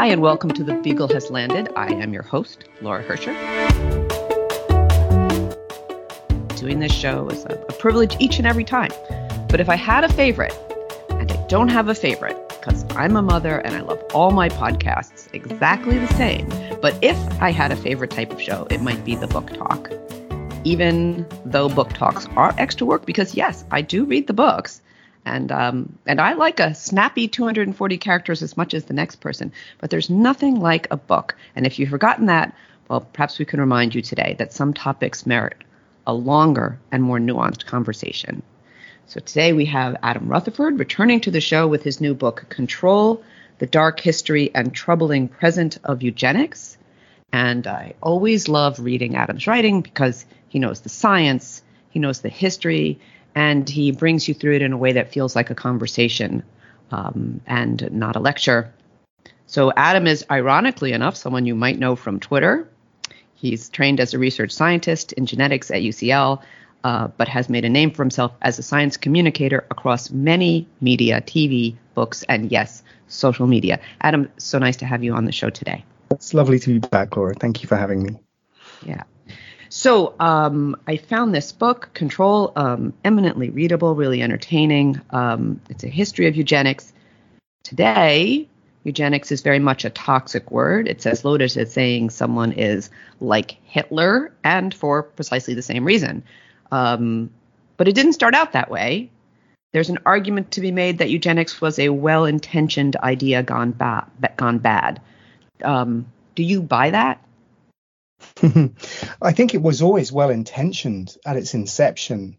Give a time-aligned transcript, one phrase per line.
[0.00, 1.68] Hi, and welcome to The Beagle Has Landed.
[1.76, 3.34] I am your host, Laura Hercher.
[6.56, 8.90] Doing this show is a, a privilege each and every time.
[9.50, 10.54] But if I had a favorite,
[11.10, 14.48] and I don't have a favorite, because I'm a mother and I love all my
[14.48, 16.48] podcasts exactly the same.
[16.80, 19.92] But if I had a favorite type of show, it might be the book talk.
[20.64, 24.80] Even though book talks are extra work, because yes, I do read the books,
[25.24, 29.52] and um, and I like a snappy 240 characters as much as the next person.
[29.78, 31.36] But there's nothing like a book.
[31.54, 32.54] And if you've forgotten that,
[32.88, 35.56] well, perhaps we can remind you today that some topics merit
[36.06, 38.42] a longer and more nuanced conversation.
[39.06, 43.22] So today we have Adam Rutherford returning to the show with his new book, Control
[43.58, 46.78] The Dark History and Troubling Present of Eugenics.
[47.32, 52.28] And I always love reading Adam's writing because he knows the science, he knows the
[52.28, 52.98] history,
[53.34, 56.42] and he brings you through it in a way that feels like a conversation
[56.90, 58.72] um, and not a lecture.
[59.46, 62.68] So, Adam is, ironically enough, someone you might know from Twitter.
[63.34, 66.42] He's trained as a research scientist in genetics at UCL,
[66.84, 71.20] uh, but has made a name for himself as a science communicator across many media,
[71.22, 73.80] TV, books, and yes, social media.
[74.02, 75.84] Adam, so nice to have you on the show today.
[76.10, 77.34] It's lovely to be back, Laura.
[77.34, 78.16] Thank you for having me.
[78.84, 79.02] Yeah.
[79.70, 85.00] So um, I found this book, Control, um, eminently readable, really entertaining.
[85.10, 86.92] Um, it's a history of eugenics.
[87.62, 88.48] Today,
[88.82, 90.88] eugenics is very much a toxic word.
[90.88, 96.24] It's as loaded as saying someone is like Hitler, and for precisely the same reason.
[96.72, 97.30] Um,
[97.76, 99.08] but it didn't start out that way.
[99.72, 104.58] There's an argument to be made that eugenics was a well-intentioned idea gone, ba- gone
[104.58, 105.00] bad.
[105.62, 107.24] Um, do you buy that?
[109.22, 112.38] I think it was always well intentioned at its inception.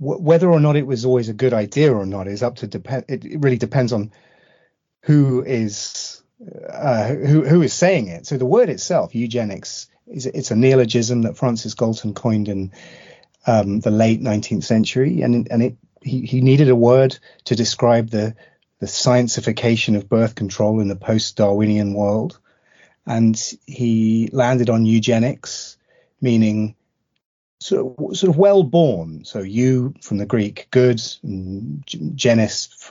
[0.00, 2.66] W- whether or not it was always a good idea or not is up to
[2.66, 3.04] depend.
[3.08, 4.12] It, it, really depends on
[5.02, 6.22] who is
[6.72, 8.26] uh, who who is saying it.
[8.26, 12.72] So the word itself, eugenics, is it's a neologism that Francis Galton coined in
[13.46, 18.10] um, the late 19th century, and and it he, he needed a word to describe
[18.10, 18.34] the
[18.78, 22.38] the scientification of birth control in the post-Darwinian world
[23.06, 25.76] and he landed on eugenics,
[26.20, 26.74] meaning
[27.60, 29.24] sort of, sort of well born.
[29.24, 31.84] So you from the Greek, good, and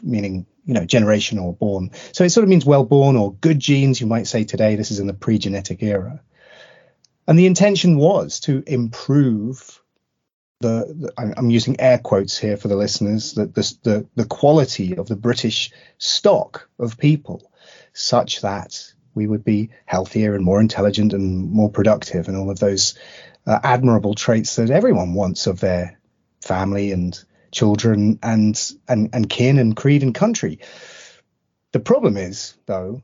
[0.03, 1.91] meaning you know generation or born.
[2.11, 3.99] So it sort of means well born or good genes.
[3.99, 6.21] You might say today this is in the pre-genetic era,
[7.27, 9.81] and the intention was to improve.
[10.61, 14.97] The, the I'm using air quotes here for the listeners that the, the the quality
[14.97, 17.49] of the British stock of people,
[17.93, 22.59] such that we would be healthier and more intelligent and more productive and all of
[22.59, 22.97] those
[23.45, 25.99] uh, admirable traits that everyone wants of their
[26.41, 30.59] family and children and, and and kin and creed and country.
[31.71, 33.01] The problem is though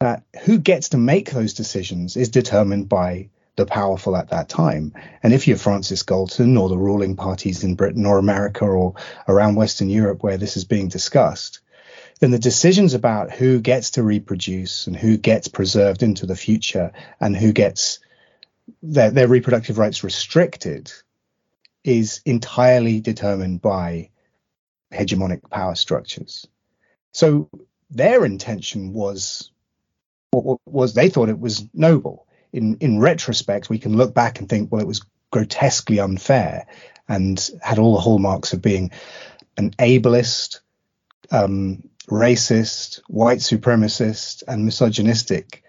[0.00, 4.94] that who gets to make those decisions is determined by the powerful at that time.
[5.22, 8.94] And if you're Francis Galton or the ruling parties in Britain or America or
[9.28, 11.59] around Western Europe where this is being discussed,
[12.20, 16.92] then the decisions about who gets to reproduce and who gets preserved into the future
[17.18, 17.98] and who gets
[18.82, 20.92] their, their reproductive rights restricted
[21.82, 24.10] is entirely determined by
[24.92, 26.46] hegemonic power structures.
[27.12, 27.48] So
[27.90, 29.50] their intention was
[30.32, 32.26] was they thought it was noble.
[32.52, 36.66] In in retrospect, we can look back and think, well, it was grotesquely unfair
[37.08, 38.90] and had all the hallmarks of being
[39.56, 40.60] an ableist,
[41.30, 45.62] um, racist, white supremacist, and misogynistic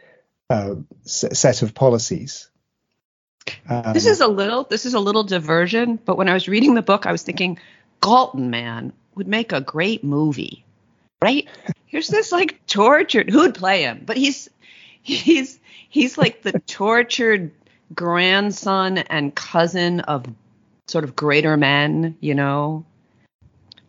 [0.49, 2.49] uh, set of policies.
[3.69, 6.73] Um, this is a little this is a little diversion, but when I was reading
[6.73, 7.59] the book, I was thinking
[8.01, 10.65] Galton man would make a great movie,
[11.21, 11.47] right?
[11.85, 14.49] Here's this like tortured who'd play him, but he's
[15.01, 15.59] he's
[15.89, 17.51] he's like the tortured
[17.93, 20.25] grandson and cousin of
[20.87, 22.85] sort of greater men, you know,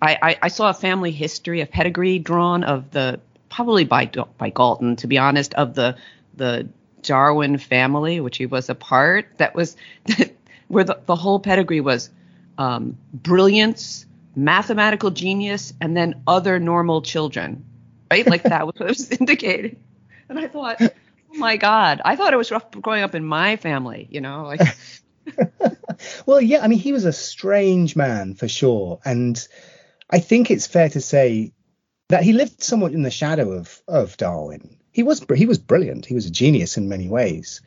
[0.02, 4.50] I, I, I saw a family history, a pedigree drawn of the probably by by
[4.50, 5.96] Galton, to be honest, of the
[6.34, 6.68] the
[7.02, 9.28] Darwin family, which he was a part.
[9.38, 9.76] That was
[10.68, 12.10] where the, the whole pedigree was
[12.58, 14.04] um, brilliance,
[14.34, 17.64] mathematical genius, and then other normal children,
[18.10, 18.26] right?
[18.26, 19.76] Like that was what was indicated.
[20.28, 20.90] And I thought, oh
[21.34, 24.60] my God, I thought it was rough growing up in my family, you know, like.
[26.26, 29.46] well, yeah, I mean, he was a strange man for sure, and
[30.12, 31.52] I think it's fair to say
[32.10, 34.76] that he lived somewhat in the shadow of of Darwin.
[34.92, 36.04] He was he was brilliant.
[36.04, 37.62] He was a genius in many ways,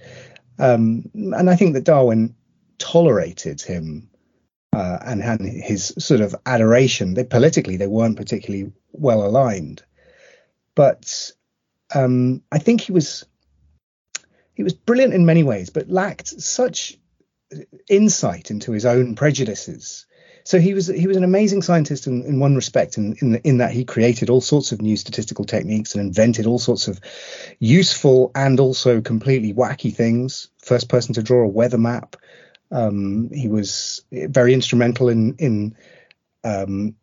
[0.60, 2.36] um, and I think that Darwin
[2.78, 4.10] tolerated him
[4.72, 7.16] uh, and had his sort of adoration.
[7.16, 9.82] They politically they weren't particularly well aligned,
[10.76, 11.32] but
[11.96, 13.26] um, I think he was
[14.54, 17.00] he was brilliant in many ways, but lacked such
[17.90, 20.06] insight into his own prejudices.
[20.46, 23.58] So he was he was an amazing scientist in, in one respect, in, in in
[23.58, 27.02] that he created all sorts of new statistical techniques and invented all sorts of
[27.60, 30.50] useful and also completely wacky things.
[30.60, 32.16] First person to draw a weather map.
[32.72, 35.76] Um, he was very instrumental in in
[36.44, 36.96] um,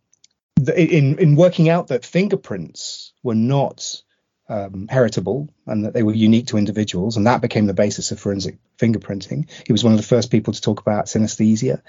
[0.55, 4.03] the, in in working out that fingerprints were not
[4.49, 8.21] um, heritable and that they were unique to individuals, and that became the basis of
[8.21, 9.50] forensic fingerprinting.
[9.67, 11.83] He was one of the first people to talk about synesthesia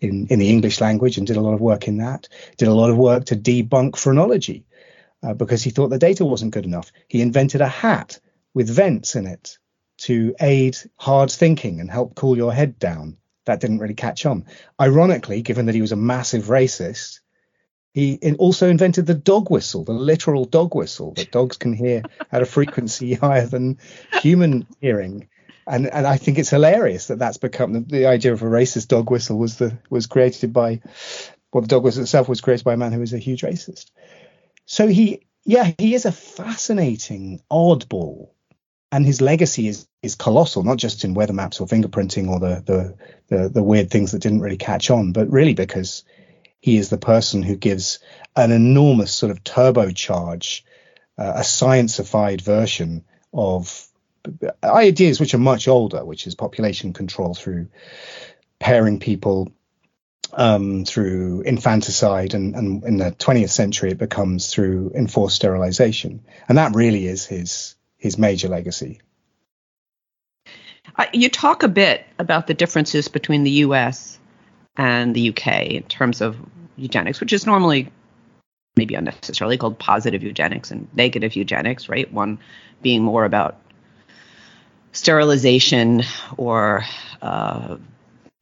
[0.00, 2.28] in, in the English language and did a lot of work in that.
[2.56, 4.64] Did a lot of work to debunk phrenology
[5.22, 6.92] uh, because he thought the data wasn't good enough.
[7.08, 8.18] He invented a hat
[8.54, 9.58] with vents in it
[9.98, 13.16] to aid hard thinking and help cool your head down.
[13.44, 14.46] That didn't really catch on.
[14.80, 17.20] Ironically, given that he was a massive racist,
[17.92, 22.42] he also invented the dog whistle, the literal dog whistle that dogs can hear at
[22.42, 23.78] a frequency higher than
[24.20, 25.28] human hearing.
[25.66, 28.88] And and I think it's hilarious that that's become the, the idea of a racist
[28.88, 30.80] dog whistle was the was created by
[31.52, 33.90] well the dog whistle itself was created by a man who was a huge racist.
[34.66, 38.30] So he yeah he is a fascinating oddball
[38.92, 42.62] and his legacy is is colossal, not just in weather maps or fingerprinting or the,
[42.66, 42.96] the
[43.28, 46.04] the the, weird things that didn't really catch on, but really because
[46.60, 48.00] he is the person who gives
[48.36, 50.62] an enormous sort of turbocharge,
[51.18, 53.89] uh, a scienceified version of
[54.62, 57.68] ideas which are much older, which is population control through
[58.58, 59.52] pairing people
[60.32, 66.58] um, through infanticide, and, and, in the 20th century it becomes through enforced sterilization, and
[66.58, 69.00] that really is his his major legacy.
[70.96, 74.20] Uh, you talk a bit about the differences between the U.S
[74.76, 76.36] and the UK in terms of
[76.76, 77.92] eugenics, which is normally
[78.76, 82.10] maybe unnecessarily called positive eugenics and negative eugenics, right?
[82.12, 82.38] One
[82.80, 83.58] being more about
[84.92, 86.02] sterilization
[86.36, 86.84] or
[87.22, 87.76] uh,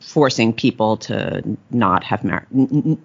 [0.00, 3.00] forcing people to not have mar- n-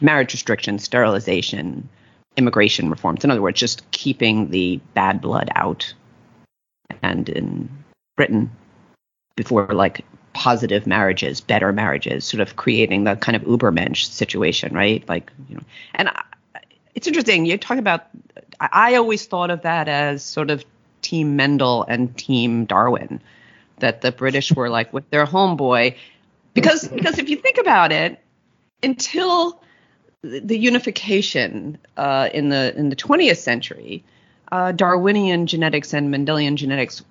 [0.00, 1.88] marriage restrictions, sterilization,
[2.36, 3.24] immigration reforms.
[3.24, 5.92] In other words, just keeping the bad blood out.
[7.02, 7.68] And in
[8.16, 8.50] Britain,
[9.36, 15.06] before like positive marriages, better marriages, sort of creating the kind of Ubermensch situation, right?
[15.08, 15.62] Like, you know,
[15.94, 16.22] and I,
[16.94, 17.44] it's interesting.
[17.44, 18.06] You talk about.
[18.60, 20.64] I, I always thought of that as sort of
[21.08, 23.22] Team Mendel and Team Darwin,
[23.78, 25.96] that the British were like with their homeboy,
[26.52, 28.22] because because if you think about it,
[28.82, 29.62] until
[30.20, 34.04] the unification uh, in the in the 20th century,
[34.52, 37.02] uh, Darwinian genetics and Mendelian genetics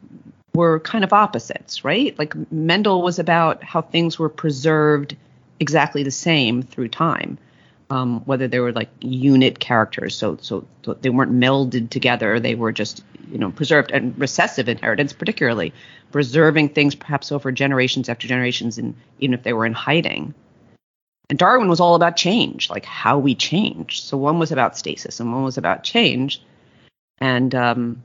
[0.54, 2.18] were kind of opposites, right?
[2.20, 5.16] Like Mendel was about how things were preserved
[5.60, 7.40] exactly the same through time,
[7.90, 12.40] um, whether they were like unit characters, so, so so they weren't melded together.
[12.40, 15.74] They were just you know preserved and recessive inheritance, particularly
[16.12, 20.34] preserving things perhaps over generations after generations, and even if they were in hiding.
[21.30, 24.02] And Darwin was all about change, like how we change.
[24.02, 26.42] So one was about stasis, and one was about change.
[27.20, 28.04] And um,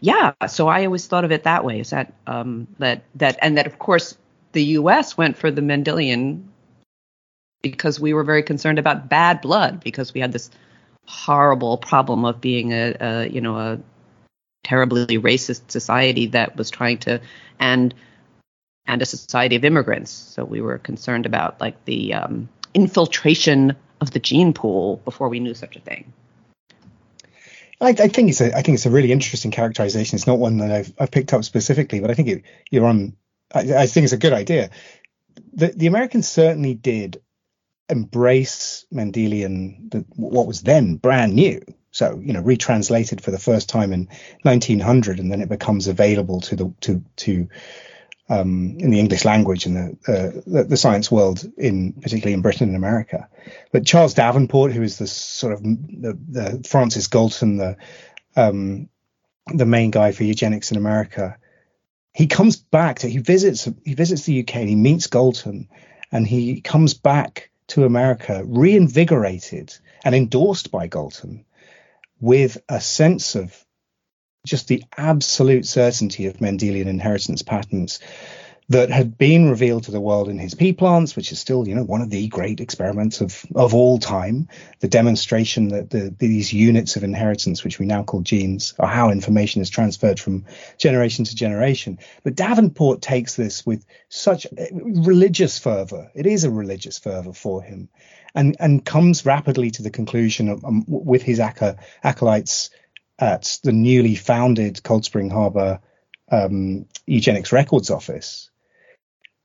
[0.00, 1.80] yeah, so I always thought of it that way.
[1.80, 4.16] Is that um, that that and that of course
[4.52, 5.16] the U.S.
[5.16, 6.44] went for the Mendelian
[7.62, 10.50] because we were very concerned about bad blood because we had this
[11.06, 13.78] horrible problem of being a, a you know a
[14.64, 17.20] terribly racist society that was trying to
[17.58, 17.94] and
[18.86, 20.10] and a society of immigrants.
[20.10, 25.40] So we were concerned about like the um, infiltration of the gene pool before we
[25.40, 26.12] knew such a thing.
[27.80, 30.16] I, I, think it's a I think it's a really interesting characterization.
[30.16, 33.16] It's not one that I've I've picked up specifically, but I think it, you're on.
[33.54, 34.70] I, I, think it's a good idea.
[35.52, 37.20] The the Americans certainly did
[37.88, 41.60] embrace Mendelian, the, what was then brand new.
[41.90, 44.08] So you know, retranslated for the first time in
[44.42, 47.48] 1900, and then it becomes available to the to to
[48.28, 52.42] um, in the English language and the, uh, the, the science world in particularly in
[52.42, 53.28] Britain and America.
[53.72, 57.76] But Charles Davenport, who is the sort of the, the Francis Galton, the
[58.34, 58.88] um,
[59.46, 61.38] the main guy for eugenics in America,
[62.12, 65.68] he comes back to he visits he visits the UK and he meets Galton,
[66.10, 71.44] and he comes back to America reinvigorated and endorsed by Galton
[72.20, 73.64] with a sense of
[74.46, 77.98] just the absolute certainty of Mendelian inheritance patterns
[78.68, 81.74] that had been revealed to the world in his pea plants, which is still, you
[81.74, 84.48] know, one of the great experiments of of all time.
[84.80, 89.10] The demonstration that the, these units of inheritance, which we now call genes, are how
[89.10, 90.46] information is transferred from
[90.78, 91.98] generation to generation.
[92.24, 96.10] But Davenport takes this with such religious fervor.
[96.14, 97.88] It is a religious fervor for him,
[98.34, 102.70] and and comes rapidly to the conclusion of, um, with his acolytes
[103.18, 105.80] at the newly founded Cold Spring Harbor
[106.32, 108.50] um, Eugenics Records Office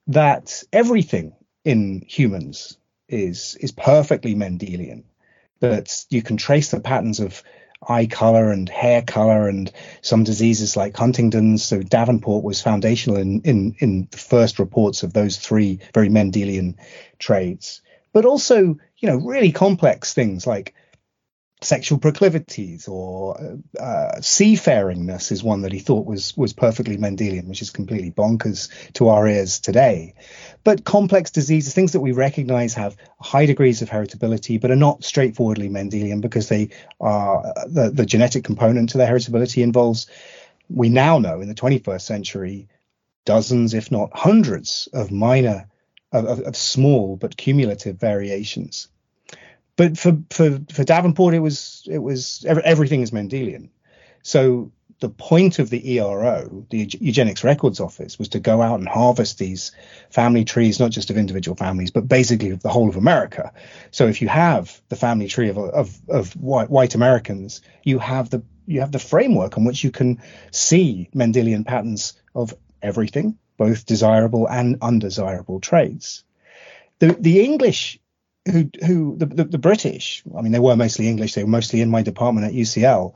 [0.08, 2.77] that everything in humans
[3.08, 5.03] is is perfectly Mendelian.
[5.60, 7.43] That you can trace the patterns of
[7.88, 11.63] eye color and hair color and some diseases like Huntington's.
[11.63, 16.75] So Davenport was foundational in, in, in the first reports of those three very Mendelian
[17.20, 17.81] traits,
[18.13, 20.75] but also, you know, really complex things like
[21.63, 23.38] sexual proclivities or
[23.80, 28.70] uh, seafaringness is one that he thought was was perfectly Mendelian, which is completely bonkers
[28.94, 30.15] to our ears today.
[30.63, 35.03] But complex diseases, things that we recognize have high degrees of heritability, but are not
[35.03, 40.08] straightforwardly Mendelian because they are the, the genetic component to their heritability involves.
[40.68, 42.70] We now know in the 21st century
[43.25, 45.68] dozens, if not hundreds, of minor,
[46.12, 48.88] of, of small but cumulative variations
[49.81, 53.69] but for for for Davenport, it was it was everything is Mendelian.
[54.21, 58.88] So the point of the ERO, the Eugenics Records Office, was to go out and
[58.88, 59.71] harvest these
[60.11, 63.53] family trees, not just of individual families, but basically of the whole of America.
[63.89, 68.29] So if you have the family tree of of, of white, white Americans, you have
[68.29, 70.21] the you have the framework on which you can
[70.51, 76.23] see Mendelian patterns of everything, both desirable and undesirable traits.
[77.00, 77.97] The the English
[78.50, 81.33] who who the, the, the, British, I mean, they were mostly English.
[81.33, 83.13] They were mostly in my department at UCL.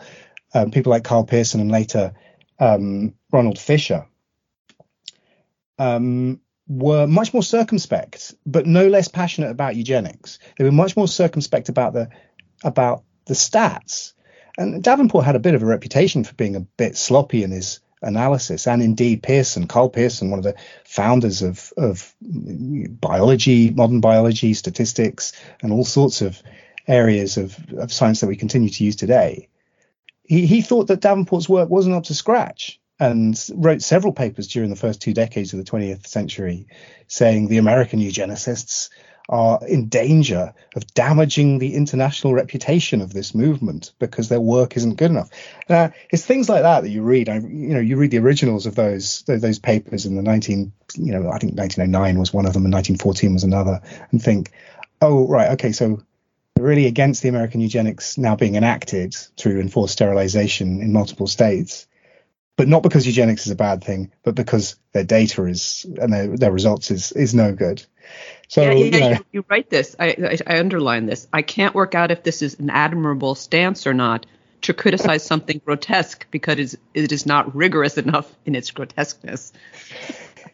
[0.54, 2.14] Um, people like Karl Pearson and later
[2.60, 4.08] um, Ronald Fisher
[5.78, 10.40] um, were much more circumspect, but no less passionate about eugenics.
[10.58, 12.10] They were much more circumspect about the
[12.64, 14.14] about the stats.
[14.58, 17.82] And Davenport had a bit of a reputation for being a bit sloppy in his
[18.02, 18.68] analysis.
[18.68, 25.34] And indeed, Pearson, Karl Pearson, one of the founders of, of biology, modern biology, statistics,
[25.62, 26.42] and all sorts of
[26.88, 29.50] areas of, of science that we continue to use today,
[30.24, 34.70] he, he thought that Davenport's work wasn't up to scratch and wrote several papers during
[34.70, 36.68] the first two decades of the 20th century
[37.08, 38.90] saying the American eugenicists
[39.28, 44.96] are in danger of damaging the international reputation of this movement because their work isn't
[44.96, 45.30] good enough.
[45.70, 47.30] Uh, it's things like that that you read.
[47.30, 51.12] I, you know, you read the originals of those those papers in the 19, you
[51.12, 54.52] know, I think 1909 was one of them and 1914 was another, and think,
[55.02, 56.04] oh right, okay, so
[56.54, 61.88] they're really against the American eugenics now being enacted through enforced sterilization in multiple states
[62.58, 66.38] but not because eugenics is a bad thing, but because their data is and their,
[66.38, 67.86] their results is is no good.
[68.48, 69.96] So yeah, yeah, you, know, you, you, write this.
[70.00, 71.28] I, I, I underline this.
[71.34, 74.26] I can't work out if this is an admirable stance or not
[74.64, 79.54] to criticize something grotesque because it is not rigorous enough in its grotesqueness.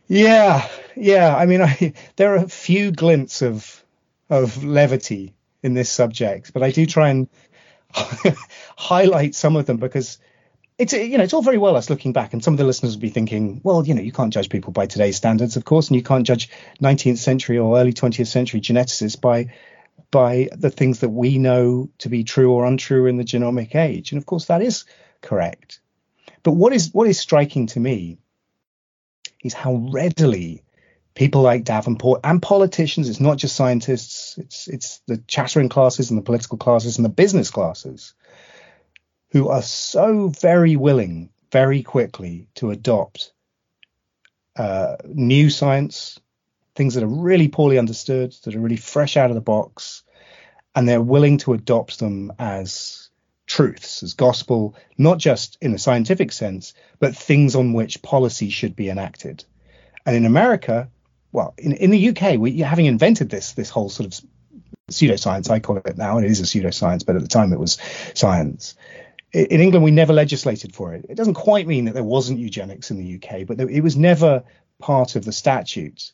[0.07, 1.35] Yeah, yeah.
[1.35, 3.83] I mean, I, there are a few glints of
[4.29, 7.27] of levity in this subject, but I do try and
[8.77, 10.17] highlight some of them because
[10.81, 12.95] it's you know it's all very well us looking back, and some of the listeners
[12.95, 15.89] will be thinking, well, you know, you can't judge people by today's standards, of course,
[15.89, 16.49] and you can't judge
[16.81, 19.53] 19th century or early 20th century geneticists by
[20.09, 24.11] by the things that we know to be true or untrue in the genomic age,
[24.11, 24.85] and of course that is
[25.21, 25.81] correct.
[26.41, 28.17] But what is what is striking to me
[29.43, 30.63] is how readily
[31.13, 36.17] people like Davenport and politicians, it's not just scientists, it's it's the chattering classes and
[36.17, 38.15] the political classes and the business classes
[39.31, 43.33] who are so very willing very quickly to adopt
[44.55, 46.19] uh, new science,
[46.75, 50.03] things that are really poorly understood, that are really fresh out of the box,
[50.75, 53.09] and they're willing to adopt them as
[53.45, 58.75] truths, as gospel, not just in a scientific sense, but things on which policy should
[58.75, 59.43] be enacted.
[60.05, 60.89] And in America,
[61.33, 64.25] well, in, in the UK, we having invented this this whole sort of
[64.89, 67.59] pseudoscience, I call it now, and it is a pseudoscience, but at the time it
[67.59, 67.77] was
[68.13, 68.75] science
[69.33, 71.05] in England, we never legislated for it.
[71.09, 74.43] It doesn't quite mean that there wasn't eugenics in the UK, but it was never
[74.79, 76.13] part of the statutes.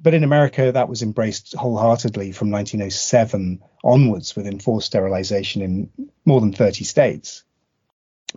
[0.00, 5.90] But in America, that was embraced wholeheartedly from 1907 onwards with enforced sterilization in
[6.26, 7.44] more than 30 states.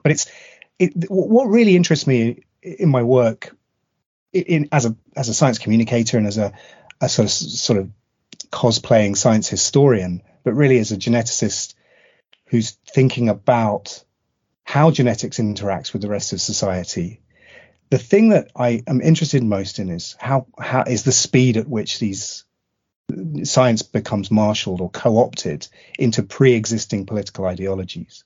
[0.01, 0.31] But it's
[0.77, 3.55] it, what really interests me in my work
[4.31, 6.53] in, as a as a science communicator and as a,
[7.01, 7.89] a sort of sort of
[8.49, 11.73] cosplaying science historian, but really as a geneticist
[12.49, 14.03] who's thinking about
[14.63, 17.21] how genetics interacts with the rest of society.
[17.89, 21.67] The thing that I am interested most in is how, how is the speed at
[21.67, 22.43] which these
[23.43, 28.23] science becomes marshaled or co-opted into pre-existing political ideologies.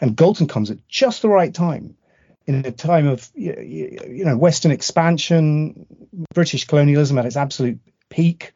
[0.00, 1.96] And Galton comes at just the right time,
[2.46, 5.86] in a time of you know Western expansion,
[6.34, 8.52] British colonialism at its absolute peak,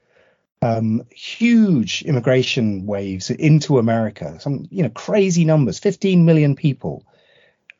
[0.62, 7.04] um, huge immigration waves into America, some you know crazy numbers, 15 million people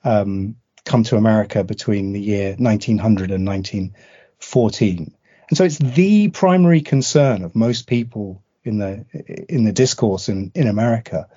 [0.05, 5.15] um, come to America between the year 1900 and 1914.
[5.49, 9.05] And so it's the primary concern of most people in the
[9.49, 11.29] in the discourse in, in America.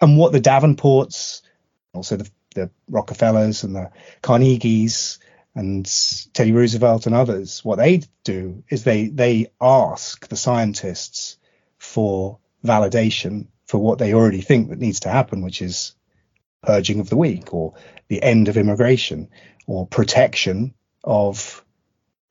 [0.00, 1.42] And what the Davenports,
[1.92, 3.90] also the, the Rockefellers and the
[4.22, 5.18] Carnegies
[5.54, 5.86] and
[6.34, 11.36] Teddy Roosevelt and others, what they do is they they ask the scientists
[11.78, 15.94] for validation for what they already think that needs to happen, which is
[16.62, 17.74] purging of the weak or
[18.08, 19.28] the end of immigration
[19.66, 20.74] or protection
[21.04, 21.64] of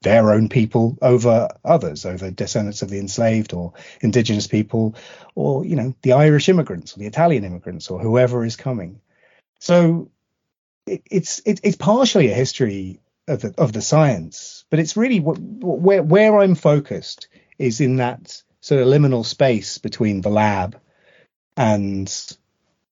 [0.02, 4.96] their own people over others, over descendants of the enslaved or indigenous people,
[5.36, 9.02] or you know the Irish immigrants or the Italian immigrants or whoever is coming.
[9.60, 10.12] So
[10.86, 15.20] it, it's it, it's partially a history of the of the science, but it's really
[15.20, 20.80] what, where where I'm focused is in that sort of liminal space between the lab
[21.56, 22.08] and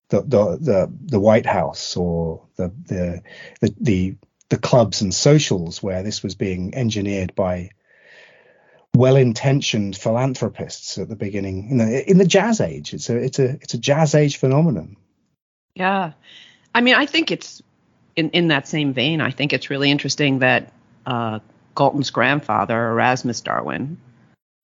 [0.10, 3.22] the the the, the White House or the, the
[3.62, 4.16] the the
[4.50, 7.70] the clubs and socials where this was being engineered by
[8.96, 12.94] well-intentioned philanthropists at the beginning in the in the jazz age.
[12.94, 14.98] It's a it's a it's a jazz age phenomenon.
[15.76, 16.14] Yeah.
[16.74, 17.62] I mean i think it's
[18.16, 20.72] in in that same vein i think it's really interesting that
[21.06, 21.40] uh,
[21.76, 23.98] galton's grandfather erasmus darwin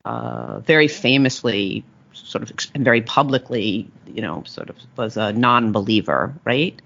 [0.06, 6.34] uh, very famously sort of and very publicly you know sort of was a non-believer
[6.46, 6.82] right?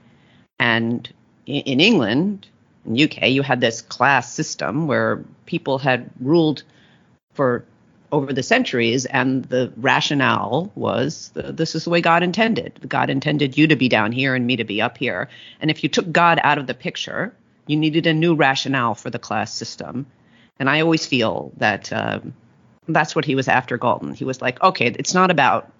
[0.59, 1.11] And
[1.45, 2.47] in, in england
[2.85, 6.63] in UK, you had this class system where people had ruled
[7.33, 7.65] for
[8.11, 12.79] over the centuries, and the rationale was this is the way God intended.
[12.87, 15.29] God intended you to be down here and me to be up here.
[15.59, 17.33] And if you took God out of the picture,
[17.67, 20.05] you needed a new rationale for the class system.
[20.59, 22.33] And I always feel that um,
[22.87, 24.13] that's what he was after Galton.
[24.13, 25.71] He was like, okay, it's not about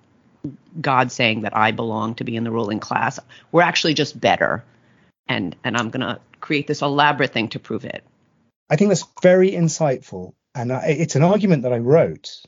[0.80, 3.20] God saying that I belong to be in the ruling class.
[3.52, 4.64] We're actually just better
[5.28, 8.04] and and I'm gonna create this elaborate thing to prove it.
[8.70, 12.42] I think that's very insightful, and I, it's an argument that I wrote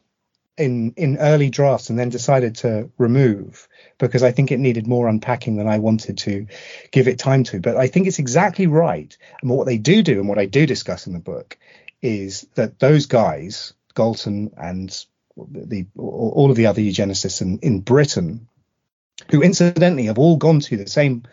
[0.57, 3.67] in in early drafts and then decided to remove
[3.99, 6.47] because I think it needed more unpacking than I wanted to
[6.91, 7.59] give it time to.
[7.59, 9.15] But I think it's exactly right.
[9.41, 11.57] And what they do do, and what I do discuss in the book,
[12.01, 14.89] is that those guys, Galton and
[15.35, 18.47] the all of the other eugenicists in, in Britain,
[19.29, 21.23] who incidentally have all gone to the same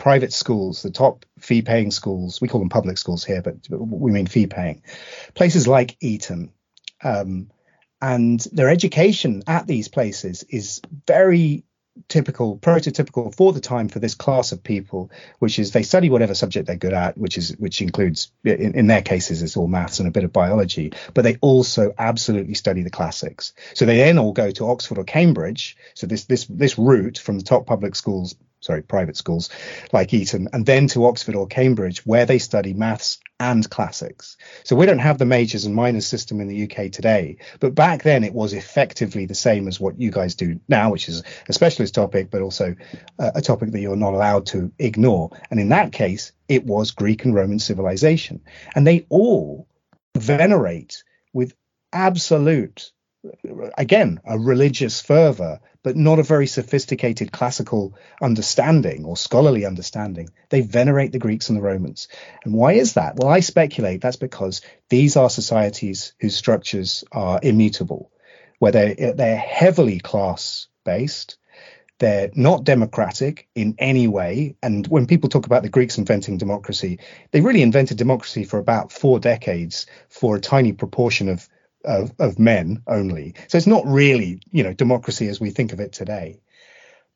[0.00, 4.10] private schools, the top fee paying schools, we call them public schools here, but we
[4.10, 4.82] mean fee paying,
[5.34, 6.52] places like Eton.
[7.04, 7.50] Um,
[8.00, 11.64] and their education at these places is very
[12.08, 16.34] typical, prototypical for the time for this class of people, which is they study whatever
[16.34, 19.98] subject they're good at, which is which includes in, in, their cases it's all maths
[19.98, 23.52] and a bit of biology, but they also absolutely study the classics.
[23.74, 25.76] So they then all go to Oxford or Cambridge.
[25.92, 29.50] So this this this route from the top public schools sorry, private schools
[29.92, 34.36] like Eton, and then to Oxford or Cambridge, where they study maths and classics.
[34.64, 38.02] So we don't have the majors and minors system in the UK today, but back
[38.02, 41.52] then it was effectively the same as what you guys do now, which is a
[41.52, 42.76] specialist topic, but also
[43.18, 45.30] a topic that you're not allowed to ignore.
[45.50, 48.42] And in that case, it was Greek and Roman civilization.
[48.74, 49.66] And they all
[50.16, 51.54] venerate with
[51.92, 52.92] absolute
[53.76, 60.28] again a religious fervor but not a very sophisticated classical understanding or scholarly understanding.
[60.50, 62.08] They venerate the Greeks and the Romans.
[62.44, 63.16] And why is that?
[63.16, 68.10] Well, I speculate that's because these are societies whose structures are immutable,
[68.58, 71.38] where they're, they're heavily class based.
[71.98, 74.56] They're not democratic in any way.
[74.62, 76.98] And when people talk about the Greeks inventing democracy,
[77.30, 81.48] they really invented democracy for about four decades for a tiny proportion of
[81.84, 83.34] of, of men only.
[83.48, 86.40] So it's not really, you know, democracy as we think of it today.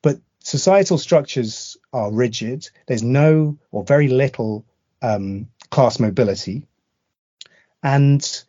[0.03, 2.69] But societal structures are rigid.
[2.87, 4.65] There's no or very little
[5.03, 6.67] um, class mobility.
[7.83, 8.45] And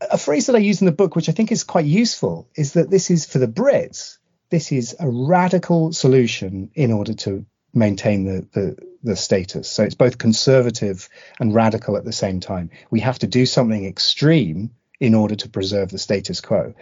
[0.00, 2.74] a phrase that I use in the book, which I think is quite useful, is
[2.74, 4.18] that this is for the Brits,
[4.50, 9.68] this is a radical solution in order to maintain the, the, the status.
[9.68, 11.08] So it's both conservative
[11.38, 12.70] and radical at the same time.
[12.90, 16.74] We have to do something extreme in order to preserve the status quo.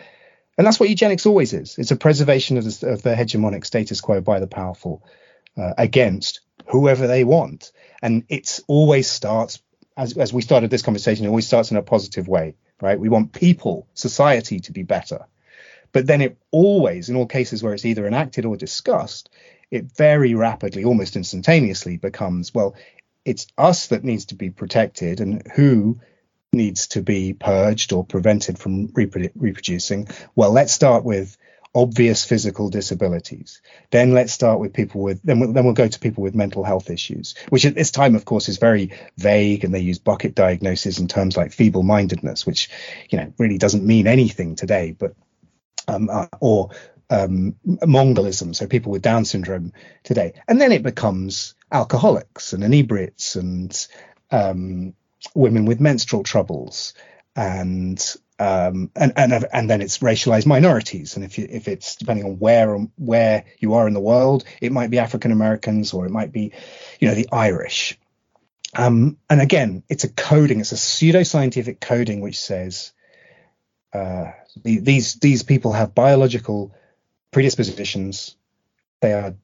[0.58, 1.78] And that's what eugenics always is.
[1.78, 5.02] It's a preservation of the, of the hegemonic status quo by the powerful
[5.56, 7.72] uh, against whoever they want.
[8.02, 9.60] And it always starts,
[9.96, 12.98] as, as we started this conversation, it always starts in a positive way, right?
[12.98, 15.26] We want people, society to be better.
[15.92, 19.30] But then it always, in all cases where it's either enacted or discussed,
[19.70, 22.76] it very rapidly, almost instantaneously becomes, well,
[23.24, 26.00] it's us that needs to be protected and who
[26.56, 30.08] needs to be purged or prevented from reprodu- reproducing.
[30.34, 31.36] Well, let's start with
[31.76, 33.60] obvious physical disabilities.
[33.90, 36.64] Then let's start with people with then we'll, then we'll go to people with mental
[36.64, 40.34] health issues, which at this time, of course, is very vague, and they use bucket
[40.34, 42.70] diagnosis and terms like feeble-mindedness, which
[43.10, 45.14] you know really doesn't mean anything today, but
[45.86, 46.70] um, uh, or
[47.10, 53.36] um, Mongolism, so people with Down syndrome today, and then it becomes alcoholics and inebriates
[53.36, 53.86] and
[54.30, 54.94] um,
[55.34, 56.94] women with menstrual troubles
[57.34, 61.16] and um, and and and then it's racialized minorities.
[61.16, 64.72] And if you, if it's depending on where where you are in the world, it
[64.72, 66.52] might be African Americans or it might be,
[67.00, 67.98] you know, the Irish.
[68.74, 70.60] Um, and again, it's a coding.
[70.60, 72.92] It's a pseudoscientific coding which says
[73.92, 76.74] uh, the, these these people have biological
[77.30, 78.36] predispositions.
[79.00, 79.34] They are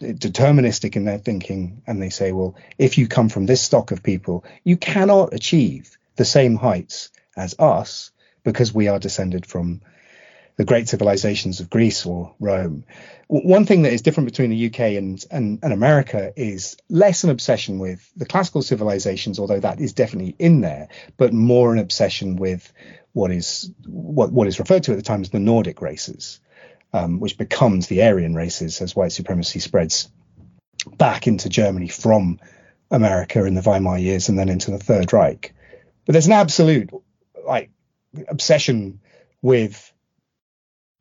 [0.00, 4.02] deterministic in their thinking, and they say, well, if you come from this stock of
[4.02, 8.10] people, you cannot achieve the same heights as us
[8.42, 9.80] because we are descended from
[10.56, 12.84] the great civilizations of Greece or Rome.
[13.28, 17.30] One thing that is different between the UK and, and, and, America is less an
[17.30, 22.36] obsession with the classical civilizations, although that is definitely in there, but more an obsession
[22.36, 22.72] with
[23.12, 26.40] what is what, what is referred to at the time as the Nordic races,
[26.92, 30.10] um, which becomes the Aryan races as white supremacy spreads
[30.96, 32.40] back into Germany from
[32.90, 35.54] America in the Weimar years and then into the Third Reich.
[36.04, 36.90] But there's an absolute
[37.46, 37.70] like
[38.28, 39.00] obsession
[39.42, 39.92] with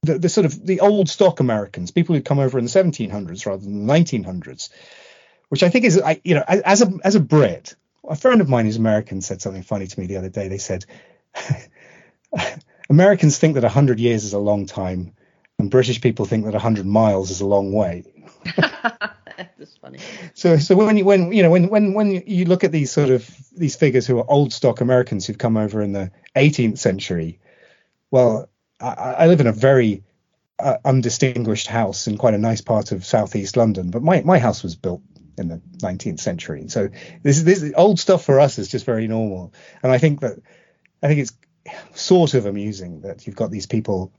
[0.04, 3.46] the, the sort of the old stock Americans, people who come over in the 1700s
[3.46, 4.70] rather than the 1900s,
[5.50, 7.76] which I think is, I, you know, as a as a Brit,
[8.08, 10.48] a friend of mine who's American said something funny to me the other day.
[10.48, 10.86] They said
[12.90, 15.14] Americans think that 100 years is a long time,
[15.60, 18.04] and British people think that 100 miles is a long way.
[18.56, 20.00] That's funny.
[20.34, 23.10] So, so when you when you know when when when you look at these sort
[23.10, 27.40] of these figures who are old stock Americans who've come over in the 18th century,
[28.10, 30.04] well, I, I live in a very
[30.60, 34.64] uh, undistinguished house in quite a nice part of southeast London, but my my house
[34.64, 35.02] was built
[35.38, 36.68] in the 19th century.
[36.68, 36.90] So
[37.24, 40.40] this this old stuff for us is just very normal, and I think that
[41.04, 41.34] I think it's
[41.94, 44.14] sort of amusing that you've got these people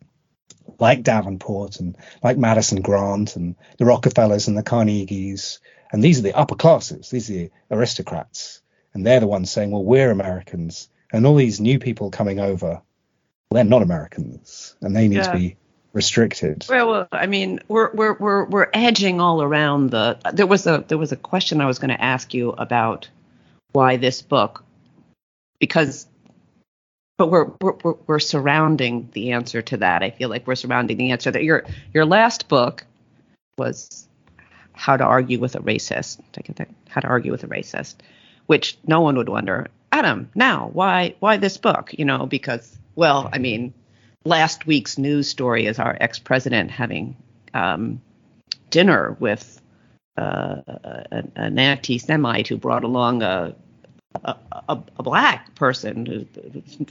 [0.78, 5.59] like Davenport and like Madison Grant and the Rockefellers and the Carnegies.
[5.92, 8.62] And these are the upper classes, these are the aristocrats.
[8.94, 10.88] And they're the ones saying, well, we're Americans.
[11.12, 12.83] And all these new people coming over, well,
[13.50, 15.33] they're not Americans and they need yeah.
[15.33, 15.56] to be
[15.92, 16.66] restricted.
[16.68, 20.18] Well, well, I mean, we're we're we're we're edging all around the.
[20.33, 23.09] There was a there was a question I was going to ask you about
[23.72, 24.64] why this book,
[25.59, 26.06] because
[27.20, 30.02] but we're, we're we're surrounding the answer to that.
[30.02, 32.87] I feel like we're surrounding the answer that your your last book
[33.59, 34.09] was
[34.72, 36.18] how to argue with a racist.
[36.88, 37.96] How to argue with a racist,
[38.46, 39.66] which no one would wonder.
[39.92, 41.90] Adam, now why why this book?
[41.92, 43.74] You know, because well, I mean,
[44.24, 47.18] last week's news story is our ex-president having
[47.52, 48.00] um,
[48.70, 49.61] dinner with
[50.16, 50.62] uh,
[51.11, 53.54] an, an anti-Semite who brought along a
[54.25, 54.37] a,
[54.68, 56.27] a, a, black person who's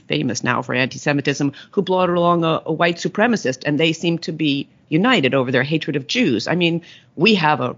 [0.08, 4.32] famous now for anti-Semitism who brought along a, a, white supremacist, and they seem to
[4.32, 6.48] be united over their hatred of Jews.
[6.48, 6.82] I mean,
[7.16, 7.76] we have a,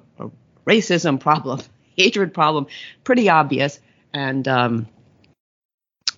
[0.67, 1.61] racism problem,
[1.97, 2.67] hatred problem,
[3.05, 3.81] pretty obvious.
[4.15, 4.87] And um,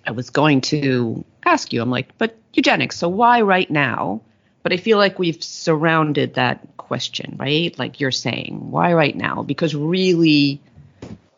[0.05, 4.21] I was going to ask you, I'm like, but eugenics, so why right now?
[4.61, 7.77] But I feel like we've surrounded that question, right?
[7.77, 9.43] Like you're saying, why right now?
[9.43, 10.59] Because really,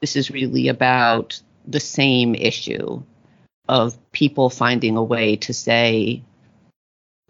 [0.02, 3.04] this is really about the same issue
[3.68, 6.24] of people finding a way to say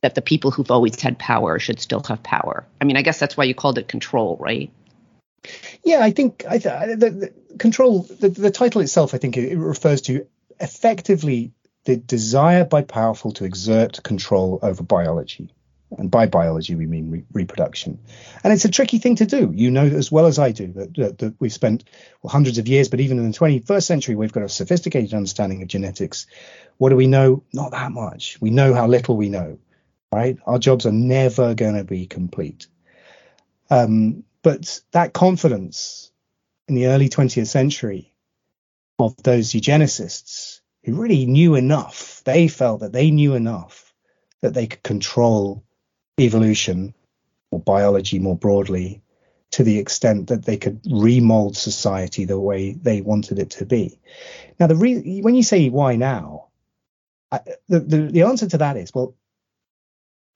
[0.01, 2.65] that the people who've always had power should still have power.
[2.79, 4.71] I mean, I guess that's why you called it control, right?
[5.83, 8.03] Yeah, I think I th- the, the control.
[8.03, 10.27] The, the title itself, I think, it, it refers to
[10.59, 11.53] effectively
[11.85, 15.49] the desire by powerful to exert control over biology.
[15.97, 17.99] And by biology, we mean re- reproduction.
[18.43, 19.51] And it's a tricky thing to do.
[19.55, 21.85] You know as well as I do that, that, that we've spent
[22.21, 25.61] well, hundreds of years, but even in the 21st century, we've got a sophisticated understanding
[25.61, 26.27] of genetics.
[26.77, 27.43] What do we know?
[27.53, 28.37] Not that much.
[28.41, 29.59] We know how little we know,
[30.11, 30.37] right?
[30.45, 32.67] Our jobs are never going to be complete.
[33.69, 36.11] Um, but that confidence
[36.67, 38.13] in the early 20th century
[38.99, 43.93] of those eugenicists who really knew enough, they felt that they knew enough
[44.41, 45.63] that they could control
[46.19, 46.93] evolution
[47.51, 49.01] or biology more broadly
[49.51, 53.99] to the extent that they could remold society the way they wanted it to be.
[54.59, 56.47] Now, the re- when you say why now,
[57.31, 59.15] I, the, the the answer to that is well,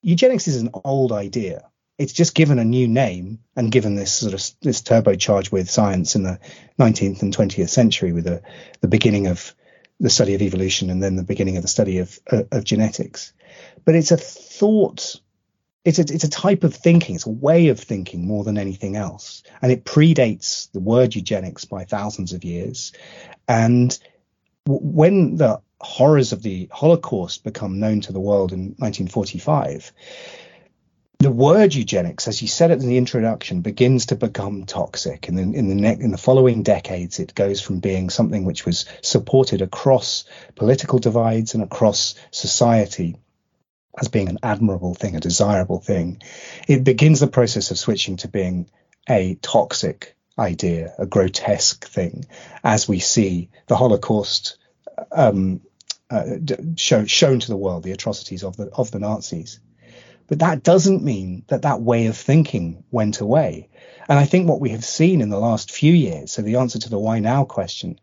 [0.02, 1.67] eugenics is an old idea.
[1.98, 6.15] It's just given a new name and given this sort of this turbocharge with science
[6.15, 6.39] in the
[6.80, 8.41] 19th and 20th century with the,
[8.80, 9.54] the beginning of
[10.00, 13.34] the study of evolution and then the beginning of the study of, uh, of genetics.
[13.86, 15.22] But it's a thought
[15.84, 18.96] it's a, it's a type of thinking, it's a way of thinking more than anything
[18.96, 19.44] else.
[19.62, 22.91] And it predates the word eugenics by thousands of years.
[23.48, 23.98] And
[24.65, 29.91] w- when the horrors of the Holocaust become known to the world in 1945,
[31.17, 35.28] the word eugenics, as you said in the introduction, begins to become toxic.
[35.28, 38.86] And in the ne- in the following decades, it goes from being something which was
[39.02, 43.17] supported across political divides and across society
[44.00, 46.22] as being an admirable thing, a desirable thing.
[46.68, 48.70] It begins the process of switching to being
[49.10, 52.26] a toxic idea, a grotesque thing,
[52.64, 54.58] as we see the Holocaust
[55.12, 55.62] um,
[56.10, 56.38] uh,
[56.76, 59.60] show, shown to the world, the atrocities of the of the Nazis.
[60.28, 63.70] But that doesn't mean that that way of thinking went away.
[64.08, 66.80] And I think what we have seen in the last few years, so the answer
[66.80, 68.00] to the why now question,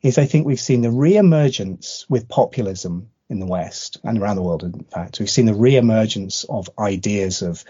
[0.00, 4.42] is I think we've seen the re-emergence with populism in the West and around the
[4.42, 5.18] world, in fact.
[5.18, 7.64] We've seen the re-emergence of ideas of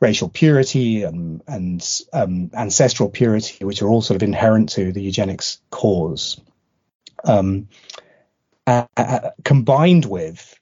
[0.00, 5.02] racial purity and, and um, ancestral purity, which are all sort of inherent to the
[5.02, 6.40] eugenics cause,
[7.24, 7.68] um,
[8.66, 10.59] uh, uh, combined with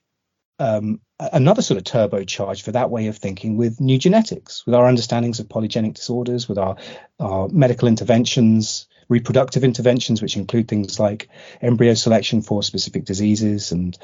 [0.59, 4.85] um, another sort of turbocharge for that way of thinking with new genetics, with our
[4.85, 6.75] understandings of polygenic disorders, with our,
[7.19, 11.29] our medical interventions, reproductive interventions, which include things like
[11.61, 13.97] embryo selection for specific diseases and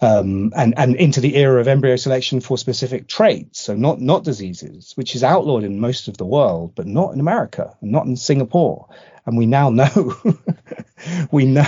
[0.00, 4.24] um, and and into the era of embryo selection for specific traits, so not not
[4.24, 8.06] diseases, which is outlawed in most of the world, but not in America and not
[8.06, 8.88] in Singapore.
[9.24, 10.14] And we now know,
[11.30, 11.66] we know,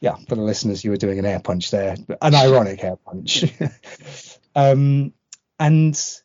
[0.00, 3.44] yeah, for the listeners, you were doing an air punch there, an ironic air punch.
[4.54, 5.12] um,
[5.58, 6.20] and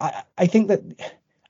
[0.00, 0.82] I, I think that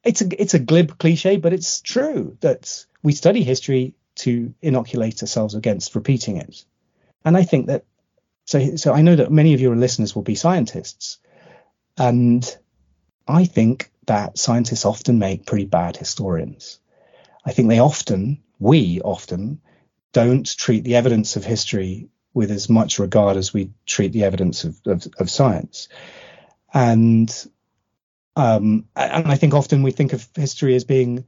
[0.05, 5.23] it's a it's a glib cliche, but it's true that we study history to inoculate
[5.23, 6.64] ourselves against repeating it.
[7.25, 7.85] And I think that
[8.44, 11.18] so so I know that many of your listeners will be scientists,
[11.97, 12.44] and
[13.27, 16.81] I think that scientists often make pretty bad historians.
[17.44, 19.61] I think they often, we often,
[20.12, 24.64] don't treat the evidence of history with as much regard as we treat the evidence
[24.64, 25.88] of, of, of science.
[26.73, 27.31] And
[28.37, 31.25] um, and I think often we think of history as being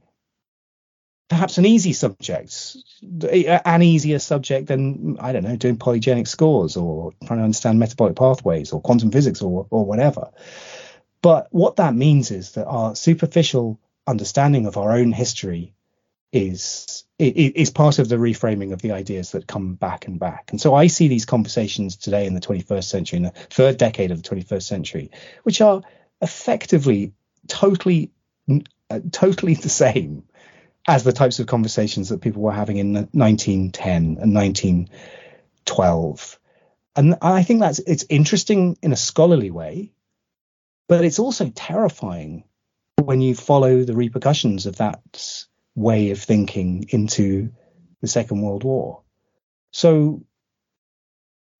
[1.27, 7.11] perhaps an easy subject, an easier subject than I don't know doing polygenic scores or
[7.25, 10.31] trying to understand metabolic pathways or quantum physics or or whatever.
[11.21, 15.73] But what that means is that our superficial understanding of our own history
[16.31, 20.49] is is part of the reframing of the ideas that come back and back.
[20.49, 24.09] And so I see these conversations today in the 21st century, in the third decade
[24.09, 25.11] of the 21st century,
[25.43, 25.83] which are
[26.19, 27.13] effectively
[27.47, 28.09] totally
[28.89, 30.23] uh, totally the same
[30.87, 36.39] as the types of conversations that people were having in 1910 and 1912.
[36.95, 39.93] And I think that's it's interesting in a scholarly way,
[40.89, 42.45] but it's also terrifying
[43.01, 47.51] when you follow the repercussions of that way of thinking into
[48.01, 49.01] the Second World War.
[49.71, 50.23] So,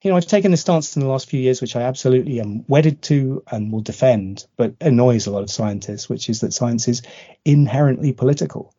[0.02, 2.66] you know, I've taken this stance in the last few years, which I absolutely am
[2.68, 6.88] wedded to and will defend, but annoys a lot of scientists, which is that science
[6.88, 7.04] is
[7.46, 8.74] inherently political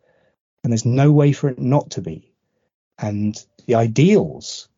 [0.63, 2.31] and there's no way for it not to be.
[2.97, 4.69] And the ideals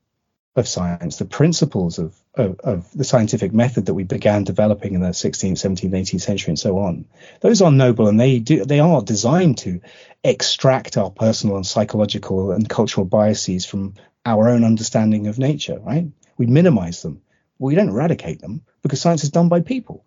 [0.55, 5.01] of science, the principles of, of, of, the scientific method that we began developing in
[5.01, 7.05] the 16th, 17th, 18th century, and so on.
[7.41, 9.81] Those are noble, and they do they are designed to
[10.23, 15.77] extract our personal and psychological and cultural biases from our own understanding of nature.
[15.79, 16.07] Right?
[16.37, 17.21] We minimize them.
[17.59, 20.05] We don't eradicate them because science is done by people,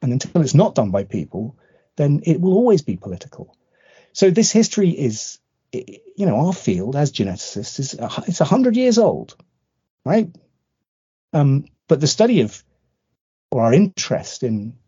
[0.00, 1.56] and until it's not done by people,
[1.96, 3.56] then it will always be political.
[4.12, 5.38] So this history is,
[5.72, 7.96] you know, our field as geneticists is
[8.28, 9.34] it's hundred years old
[10.08, 10.34] right?
[11.34, 12.64] Um, but the study of
[13.50, 14.78] or our interest in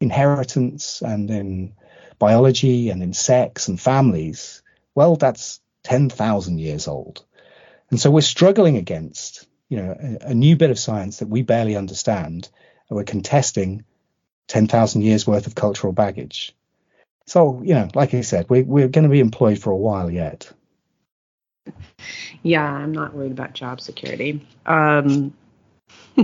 [0.00, 1.74] inheritance and in
[2.18, 4.62] biology and in sex and families,
[4.94, 7.24] well, that's 10,000 years old.
[7.90, 11.42] And so we're struggling against, you know, a, a, new bit of science that we
[11.42, 12.48] barely understand,
[12.88, 13.84] and we're contesting
[14.48, 16.54] 10,000 years worth of cultural baggage.
[17.26, 20.10] So, you know, like I said, we, we're going to be employed for a while
[20.10, 20.50] yet.
[22.42, 24.46] Yeah, I'm not worried about job security.
[24.66, 25.32] Um,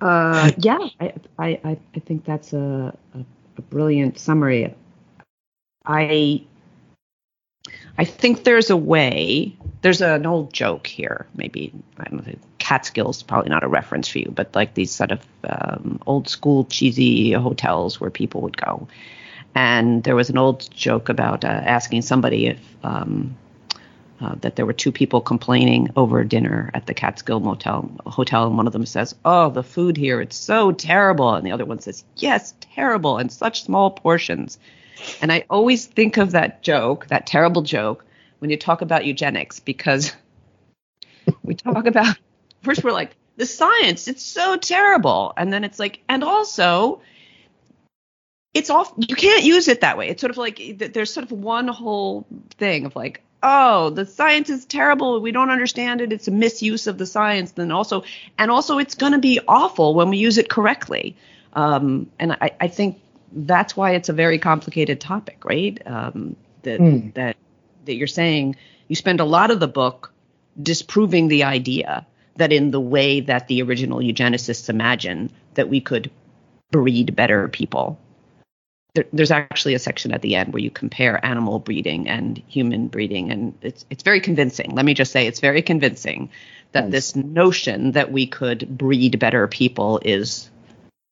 [0.00, 3.24] uh, yeah, I, I, I think that's a, a,
[3.56, 4.74] a brilliant summary.
[5.84, 6.42] I
[7.98, 9.56] I think there's a way.
[9.82, 11.26] There's an old joke here.
[11.34, 12.34] Maybe I don't know.
[12.58, 16.64] Catskills probably not a reference for you, but like these sort of um, old school
[16.64, 18.86] cheesy hotels where people would go.
[19.54, 23.36] And there was an old joke about uh, asking somebody if um,
[24.20, 27.90] uh, that there were two people complaining over dinner at the Catskill Motel.
[28.06, 31.52] Hotel, and one of them says, "Oh, the food here it's so terrible," and the
[31.52, 34.58] other one says, "Yes, terrible, and such small portions."
[35.22, 38.04] And I always think of that joke, that terrible joke,
[38.40, 40.14] when you talk about eugenics, because
[41.42, 42.18] we talk about
[42.62, 47.00] first we're like the science, it's so terrible, and then it's like, and also
[48.54, 50.08] it's off you can't use it that way.
[50.08, 52.26] It's sort of like there's sort of one whole
[52.56, 55.20] thing of like oh, the science is terrible.
[55.20, 56.12] We don't understand it.
[56.12, 57.52] It's a misuse of the science.
[57.52, 58.04] Then also,
[58.38, 61.16] and also, it's going to be awful when we use it correctly.
[61.52, 63.00] Um, and I, I, think
[63.32, 65.80] that's why it's a very complicated topic, right?
[65.86, 67.14] Um, that mm.
[67.14, 67.36] that
[67.86, 68.56] that you're saying
[68.88, 70.12] you spend a lot of the book
[70.60, 76.10] disproving the idea that in the way that the original eugenicists imagine that we could
[76.70, 77.98] breed better people
[78.98, 82.88] there, there's actually a section at the end where you compare animal breeding and human
[82.88, 84.72] breeding, and it's it's very convincing.
[84.74, 86.30] Let me just say, it's very convincing
[86.72, 86.90] that nice.
[86.90, 90.50] this notion that we could breed better people is,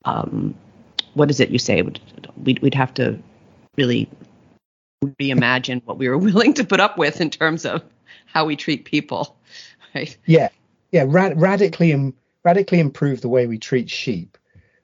[0.05, 0.57] um,
[1.14, 1.81] what is it you say?
[2.42, 3.20] We'd we'd have to
[3.77, 4.11] really
[5.05, 7.85] reimagine what we were willing to put up with in terms of
[8.25, 9.37] how we treat people,
[9.94, 10.16] right?
[10.27, 10.49] Yeah,
[10.90, 14.37] yeah, rad- radically Im- radically improve the way we treat sheep,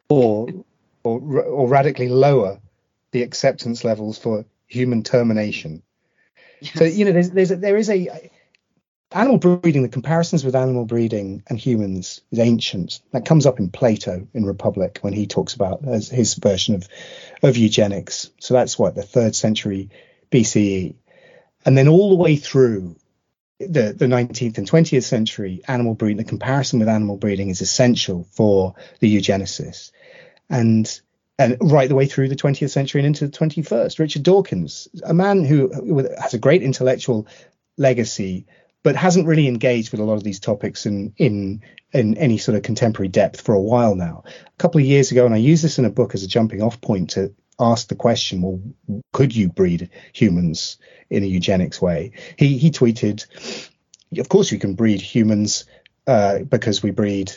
[0.09, 0.47] or
[1.03, 2.61] or or radically lower
[3.13, 5.83] the acceptance levels for human termination.
[6.61, 6.75] Yes.
[6.75, 8.31] So you know, there's there's a, there is a
[9.13, 9.83] animal breeding.
[9.83, 13.01] The comparisons with animal breeding and humans is ancient.
[13.13, 16.89] That comes up in Plato in Republic when he talks about his version of
[17.43, 18.31] of eugenics.
[18.41, 19.91] So that's what the third century
[20.31, 20.95] BCE,
[21.65, 22.97] and then all the way through
[23.69, 28.27] the, the 19th and 20th century, animal breeding, the comparison with animal breeding is essential
[28.33, 29.93] for the eugenicists.
[30.51, 31.01] And
[31.43, 33.99] and right the way through the 20th century and into the 21st.
[33.99, 35.71] Richard Dawkins, a man who
[36.21, 37.27] has a great intellectual
[37.77, 38.47] legacy,
[38.83, 42.57] but hasn't really engaged with a lot of these topics in in in any sort
[42.57, 44.25] of contemporary depth for a while now.
[44.27, 46.63] A couple of years ago, and I used this in a book as a jumping
[46.63, 48.61] off point to ask the question, well,
[49.13, 50.79] could you breed humans
[51.11, 52.13] in a eugenics way?
[52.37, 53.27] He he tweeted,
[54.19, 55.65] of course you can breed humans
[56.07, 57.33] uh, because we breed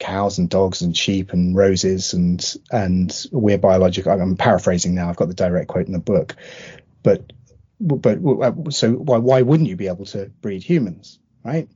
[0.00, 4.10] cows and dogs and sheep and roses and and we're biological.
[4.10, 5.08] I'm paraphrasing now.
[5.08, 6.34] I've got the direct quote in the book,
[7.04, 7.32] but
[7.80, 8.18] but
[8.70, 11.68] so why why wouldn't you be able to breed humans, right?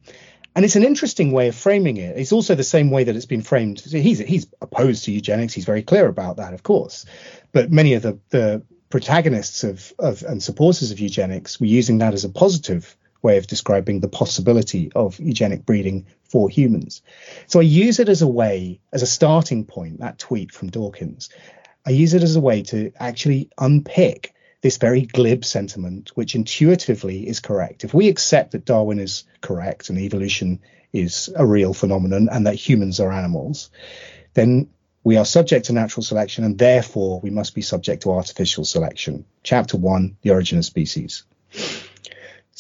[0.57, 2.17] And it's an interesting way of framing it.
[2.17, 3.81] It's also the same way that it's been framed.
[3.81, 5.53] He's he's opposed to eugenics.
[5.53, 7.05] He's very clear about that, of course.
[7.53, 12.15] But many of the the protagonists of, of and supporters of eugenics were using that
[12.15, 17.03] as a positive way of describing the possibility of eugenic breeding for humans.
[17.49, 21.31] So I use it as a way, as a starting point, that tweet from Dawkins.
[21.87, 27.27] I use it as a way to actually unpick this very glib sentiment, which intuitively
[27.29, 27.85] is correct.
[27.85, 30.61] If we accept that Darwin is correct and evolution
[30.93, 33.71] is a real phenomenon and that humans are animals,
[34.33, 34.71] then
[35.03, 39.27] we are subject to natural selection and therefore we must be subject to artificial selection.
[39.43, 41.25] Chapter one, the origin of species.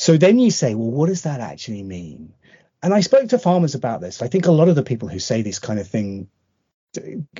[0.04, 2.34] So then you say, well, what does that actually mean?
[2.82, 4.20] And I spoke to farmers about this.
[4.20, 6.28] I think a lot of the people who say this kind of thing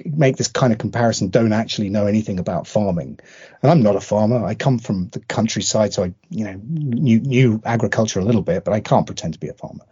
[0.07, 3.21] make this kind of comparison don't actually know anything about farming.
[3.61, 4.43] And I'm not a farmer.
[4.43, 8.65] I come from the countryside, so I, you know, knew, knew agriculture a little bit,
[8.65, 9.85] but I can't pretend to be a farmer.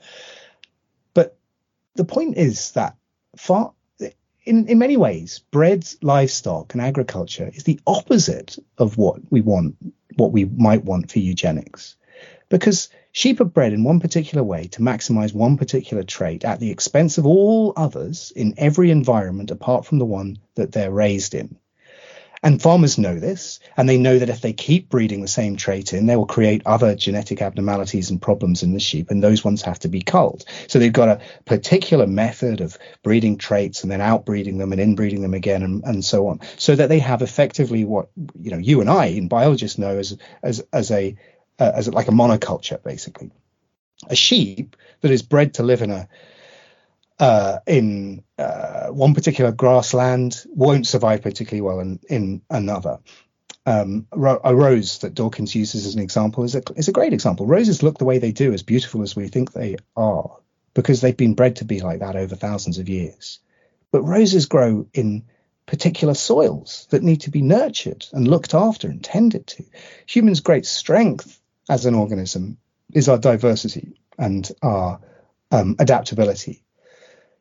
[1.13, 1.37] But
[1.97, 2.97] the point is that
[3.37, 3.75] far,
[4.45, 9.77] in, in many ways, bred livestock and agriculture is the opposite of what we want,
[10.17, 11.97] what we might want for eugenics
[12.49, 16.71] because sheep are bred in one particular way to maximize one particular trait at the
[16.71, 21.57] expense of all others in every environment apart from the one that they're raised in.
[22.45, 25.93] And farmers know this, and they know that if they keep breeding the same trait
[25.93, 29.63] in, they will create other genetic abnormalities and problems in the sheep, and those ones
[29.63, 30.45] have to be culled.
[30.67, 35.23] So they've got a particular method of breeding traits and then outbreeding them and inbreeding
[35.23, 38.09] them again, and, and so on, so that they have effectively what
[38.41, 41.15] you know you and I, in biologists, know as as as a
[41.63, 43.31] uh, as like a monoculture, basically.
[44.09, 46.09] A sheep that is bred to live in a
[47.21, 52.99] uh, in uh, one particular grassland won't survive particularly well in, in another.
[53.65, 57.47] Um, a rose that Dawkins uses as an example is a, is a great example.
[57.47, 60.37] Roses look the way they do, as beautiful as we think they are,
[60.75, 63.39] because they've been bred to be like that over thousands of years.
[63.93, 65.23] But roses grow in
[65.67, 69.65] particular soils that need to be nurtured and looked after and tended to.
[70.07, 71.39] Humans' great strength
[71.69, 72.59] as an organism
[72.93, 75.01] is our diversity and our
[75.51, 76.63] um, adaptability.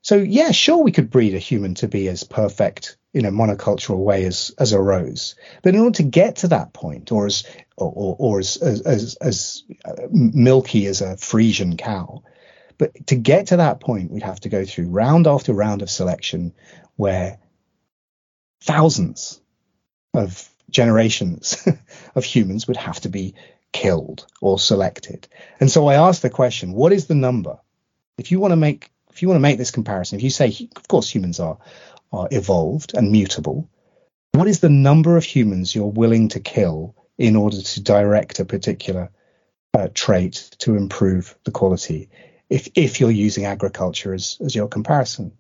[0.01, 3.97] So yeah, sure, we could breed a human to be as perfect in a monocultural
[3.97, 5.35] way as as a rose.
[5.61, 7.43] But in order to get to that point, or as
[7.77, 12.23] or, or, or as, as, as as uh, milky as a Frisian cow,
[12.77, 15.89] but to get to that point, we'd have to go through round after round of
[15.89, 16.53] selection,
[16.95, 17.37] where
[18.61, 19.39] thousands
[20.13, 21.67] of generations
[22.15, 23.35] of humans would have to be
[23.71, 25.27] killed or selected.
[25.59, 27.57] And so I asked the question, what is the number?
[28.17, 30.69] If you want to make if you want to make this comparison, if you say,
[30.75, 31.57] of course, humans are
[32.13, 33.69] are evolved and mutable,
[34.33, 38.45] what is the number of humans you're willing to kill in order to direct a
[38.45, 39.11] particular
[39.73, 42.09] uh, trait to improve the quality?
[42.49, 45.33] If if you're using agriculture as as your comparison,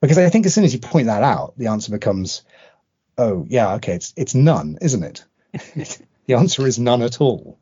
[0.00, 2.42] because I think as soon as you point that out, the answer becomes,
[3.18, 5.24] oh yeah, okay, it's it's none, isn't it?
[6.26, 7.59] the answer is none at all.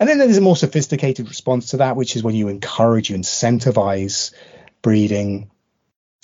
[0.00, 3.16] And then there's a more sophisticated response to that, which is when you encourage, you
[3.16, 4.32] incentivize
[4.80, 5.50] breeding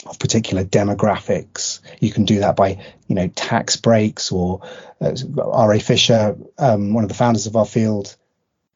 [0.06, 1.80] of particular demographics.
[2.00, 4.60] You can do that by, you know, tax breaks or
[5.00, 5.80] uh, R.A.
[5.80, 8.16] Fisher, um, one of the founders of our field,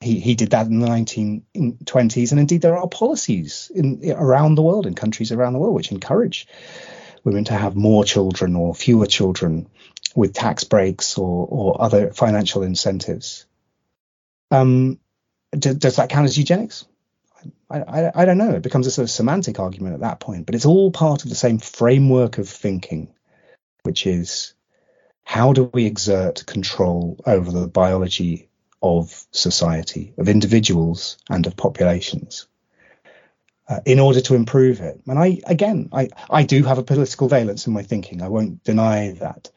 [0.00, 2.30] he, he did that in the 1920s.
[2.30, 5.92] And indeed, there are policies in around the world, in countries around the world, which
[5.92, 6.48] encourage
[7.24, 9.68] women to have more children or fewer children
[10.14, 13.46] with tax breaks or, or other financial incentives.
[14.50, 14.98] Um,
[15.52, 16.86] does, does that count as eugenics?
[17.70, 18.54] I, I, I, don't know.
[18.54, 21.28] It becomes a sort of semantic argument at that point, but it's all part of
[21.28, 23.14] the same framework of thinking,
[23.82, 24.54] which is
[25.24, 28.48] how do we exert control over the biology
[28.82, 32.46] of society, of individuals, and of populations?
[33.68, 34.98] Uh, in order to improve it.
[35.06, 38.22] And I, again, I, I do have a political valence in my thinking.
[38.22, 39.50] I won't deny that.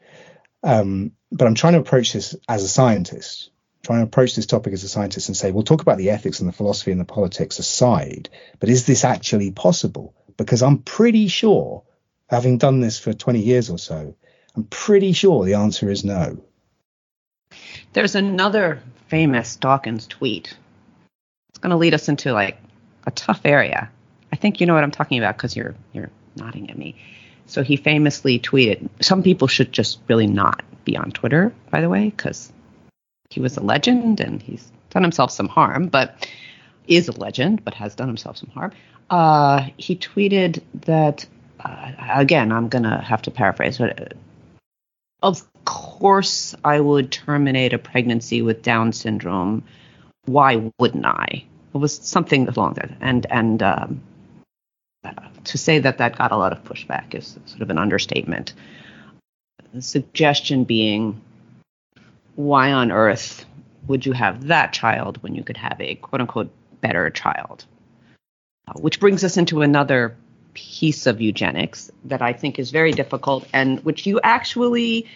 [0.62, 3.50] Um, but I'm trying to approach this as a scientist
[3.82, 6.40] try and approach this topic as a scientist and say, we'll talk about the ethics
[6.40, 8.28] and the philosophy and the politics aside,
[8.60, 10.14] but is this actually possible?
[10.36, 11.82] Because I'm pretty sure,
[12.28, 14.14] having done this for 20 years or so,
[14.54, 16.42] I'm pretty sure the answer is no.
[17.92, 20.56] There's another famous Dawkins tweet.
[21.50, 22.58] It's going to lead us into like
[23.06, 23.90] a tough area.
[24.32, 26.96] I think you know what I'm talking about because you're you're nodding at me.
[27.46, 31.90] So he famously tweeted, "Some people should just really not be on Twitter, by the
[31.90, 32.50] way, because
[33.32, 36.28] he was a legend and he's done himself some harm, but
[36.86, 38.72] is a legend, but has done himself some harm.
[39.08, 41.26] Uh, he tweeted that,
[41.60, 44.14] uh, again, I'm going to have to paraphrase, but uh,
[45.22, 49.64] of course I would terminate a pregnancy with Down syndrome.
[50.26, 51.44] Why wouldn't I?
[51.74, 52.90] It was something along that.
[53.00, 54.02] And, and um,
[55.44, 58.52] to say that that got a lot of pushback is sort of an understatement.
[59.72, 61.22] The suggestion being
[62.34, 63.44] why on earth
[63.86, 67.64] would you have that child when you could have a quote unquote better child?
[68.68, 70.16] Uh, which brings us into another
[70.54, 75.06] piece of eugenics that I think is very difficult and which you actually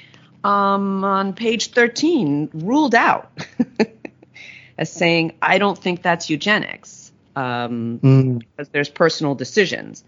[0.45, 3.31] um, on page 13 ruled out
[4.79, 8.39] as saying, I don't think that's eugenics um, mm.
[8.39, 10.05] because there's personal decisions.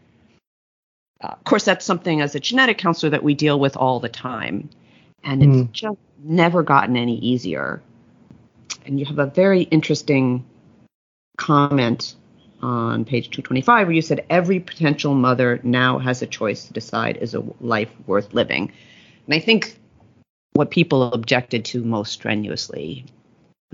[1.20, 4.08] Uh, of course, that's something as a genetic counselor that we deal with all the
[4.08, 4.70] time.
[5.24, 5.64] And mm.
[5.64, 7.82] it's just never gotten any easier.
[8.86, 10.44] And you have a very interesting
[11.36, 12.16] comment
[12.60, 17.16] on page 225 where you said every potential mother now has a choice to decide
[17.18, 18.72] is a life worth living.
[19.26, 19.78] And I think
[20.54, 23.04] what people objected to most strenuously,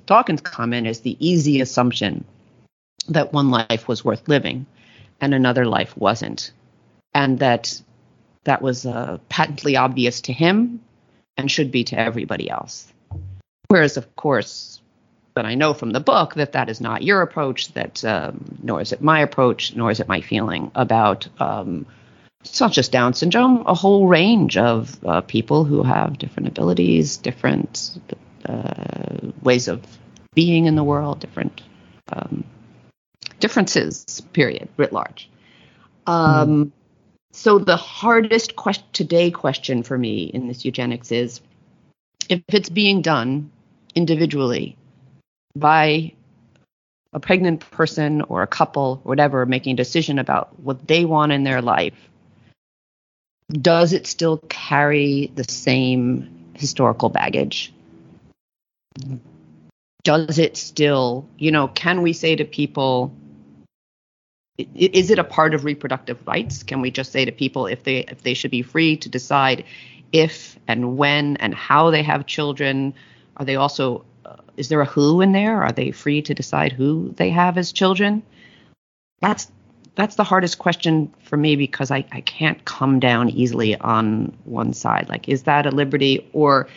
[0.06, 2.24] Dawkins' comment is the easy assumption
[3.08, 4.66] that one life was worth living
[5.20, 6.52] and another life wasn't.
[7.14, 7.80] And that
[8.44, 10.80] that was uh, patently obvious to him
[11.36, 12.92] and should be to everybody else.
[13.68, 14.80] Whereas, of course,
[15.34, 18.80] but I know from the book that that is not your approach, that um, nor
[18.80, 21.86] is it my approach, nor is it my feeling about um,
[22.44, 27.16] it's not just Down syndrome, a whole range of uh, people who have different abilities,
[27.16, 27.98] different
[28.46, 29.82] uh, ways of
[30.34, 31.62] being in the world, different
[32.12, 32.44] um,
[33.40, 35.30] differences, period, writ large.
[36.06, 36.70] Um, mm.
[37.36, 38.54] So the hardest
[38.92, 41.40] today question for me in this eugenics is
[42.28, 43.50] if it's being done
[43.96, 44.76] individually
[45.56, 46.12] by
[47.12, 51.32] a pregnant person or a couple or whatever making a decision about what they want
[51.32, 52.08] in their life
[53.50, 57.72] does it still carry the same historical baggage?
[60.04, 63.12] Does it still you know can we say to people
[64.56, 66.62] is it a part of reproductive rights?
[66.62, 69.64] Can we just say to people if they if they should be free to decide
[70.12, 72.94] if and when and how they have children?
[73.36, 75.62] Are they also uh, is there a who in there?
[75.62, 78.22] Are they free to decide who they have as children?
[79.20, 79.50] That's
[79.96, 84.72] that's the hardest question for me because I, I can't come down easily on one
[84.72, 85.08] side.
[85.08, 86.68] Like, is that a liberty or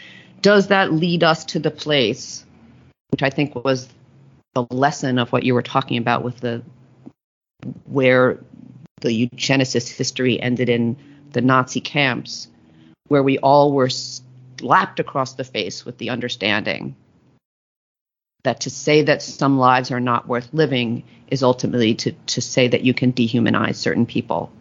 [0.42, 2.46] does that lead us to the place,
[3.10, 3.90] which I think was
[4.54, 6.62] the lesson of what you were talking about with the
[7.86, 8.40] where
[9.02, 10.98] the eugenicist history ended in
[11.32, 12.48] the Nazi camps,
[13.08, 16.96] where we all were slapped across the face with the understanding
[18.44, 22.68] that to say that some lives are not worth living is ultimately to to say
[22.68, 24.52] that you can dehumanize certain people.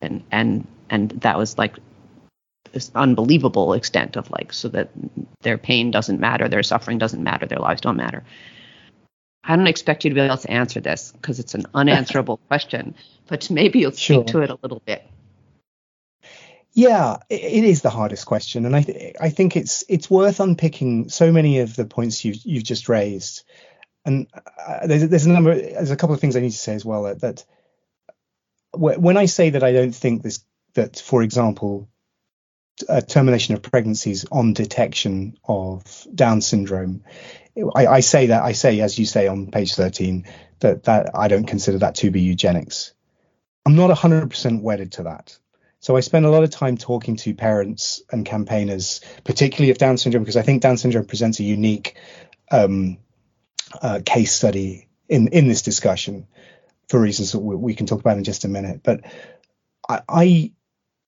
[0.00, 1.76] And and and that was like
[2.72, 4.90] this unbelievable extent of like so that
[5.42, 8.24] their pain doesn't matter their suffering doesn't matter their lives don't matter
[9.44, 12.94] i don't expect you to be able to answer this because it's an unanswerable question
[13.28, 14.24] but maybe you'll speak sure.
[14.24, 15.06] to it a little bit
[16.74, 21.10] yeah, it is the hardest question, and I th- I think it's it's worth unpicking
[21.10, 23.44] so many of the points you've you've just raised,
[24.06, 24.26] and
[24.58, 26.84] uh, there's there's a number there's a couple of things I need to say as
[26.84, 27.44] well that, that
[28.74, 31.88] when I say that I don't think this that for example
[33.08, 37.04] termination of pregnancies on detection of Down syndrome,
[37.74, 40.26] I, I say that I say as you say on page 13
[40.60, 42.94] that that I don't consider that to be eugenics.
[43.64, 45.38] I'm not 100% wedded to that.
[45.80, 49.98] So I spend a lot of time talking to parents and campaigners, particularly of Down
[49.98, 51.96] syndrome, because I think Down syndrome presents a unique
[52.50, 52.98] um,
[53.80, 56.26] uh, case study in in this discussion
[56.88, 58.82] for reasons that we, we, can talk about in just a minute.
[58.82, 59.00] But
[59.88, 60.52] I, I,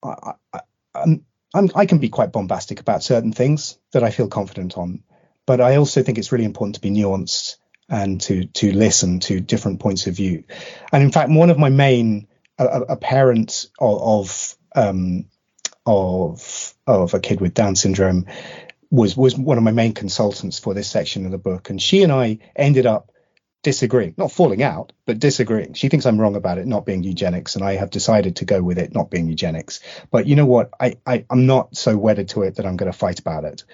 [0.03, 0.61] I, I
[0.95, 1.25] I'm,
[1.55, 5.05] I'm, I can be quite bombastic about certain things that I feel confident on,
[5.47, 7.57] but I also think it's really important to be nuanced
[7.89, 10.45] and to to listen to different points of view.
[10.93, 12.27] And in fact, one of my main
[12.59, 15.27] a, parent of, of um,
[15.87, 18.27] of of a kid with Down syndrome
[18.91, 22.03] was was one of my main consultants for this section of the book, and she
[22.03, 23.11] and I ended up
[23.65, 25.75] disagreeing, not falling out, but disagreeing.
[25.75, 28.63] She thinks I'm wrong about it not being eugenics, and I have decided to go
[28.63, 29.81] with it not being eugenics.
[30.13, 30.71] But you know what?
[30.79, 33.65] I, I am not so wedded to it that I'm going to fight about it.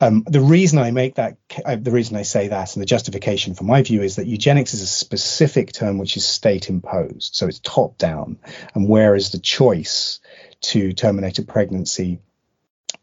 [0.00, 3.54] Um, the reason I make that, uh, the reason I say that, and the justification
[3.54, 7.46] for my view is that eugenics is a specific term which is state imposed, so
[7.46, 8.38] it's top down,
[8.74, 10.20] and whereas the choice
[10.60, 12.18] to terminate a pregnancy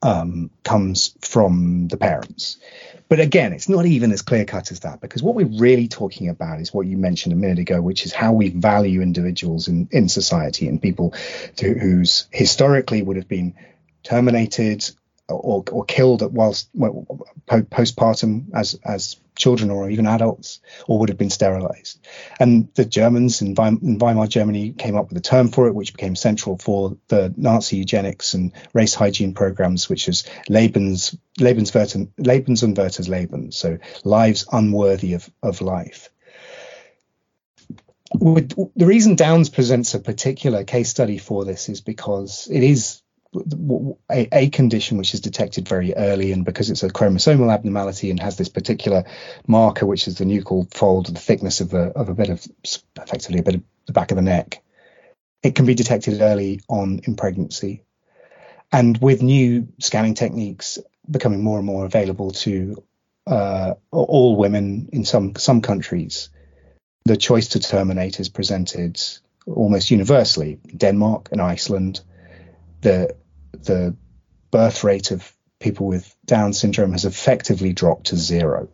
[0.01, 2.57] um, comes from the parents.
[3.09, 6.29] But again, it's not even as clear cut as that because what we're really talking
[6.29, 9.89] about is what you mentioned a minute ago, which is how we value individuals in,
[9.91, 11.13] in society and people
[11.57, 13.53] to, whose historically would have been
[14.03, 14.89] terminated
[15.35, 21.29] or, or killed whilst postpartum as as children or even adults, or would have been
[21.29, 21.99] sterilized.
[22.39, 25.75] And the Germans in, Weim, in Weimar Germany came up with a term for it,
[25.75, 32.09] which became central for the Nazi eugenics and race hygiene programs, which is Lebens Lebenswerten,
[32.19, 36.09] Lebensunwertes Leben, so lives unworthy of, of life.
[38.13, 43.00] the reason Downs presents a particular case study for this is because it is
[43.33, 48.19] a, a, condition which is detected very early, and because it's a chromosomal abnormality and
[48.19, 49.05] has this particular
[49.47, 52.45] marker, which is the nuchal fold, the thickness of a of a bit of
[52.97, 54.61] effectively a bit of the back of the neck,
[55.43, 57.83] it can be detected early on in pregnancy.
[58.71, 60.77] And with new scanning techniques
[61.09, 62.83] becoming more and more available to
[63.27, 66.29] uh, all women in some some countries,
[67.05, 69.01] the choice to terminate is presented
[69.47, 70.59] almost universally.
[70.75, 72.01] Denmark and Iceland,
[72.81, 73.15] the
[73.51, 73.95] the
[74.51, 78.69] birth rate of people with Down syndrome has effectively dropped to zero.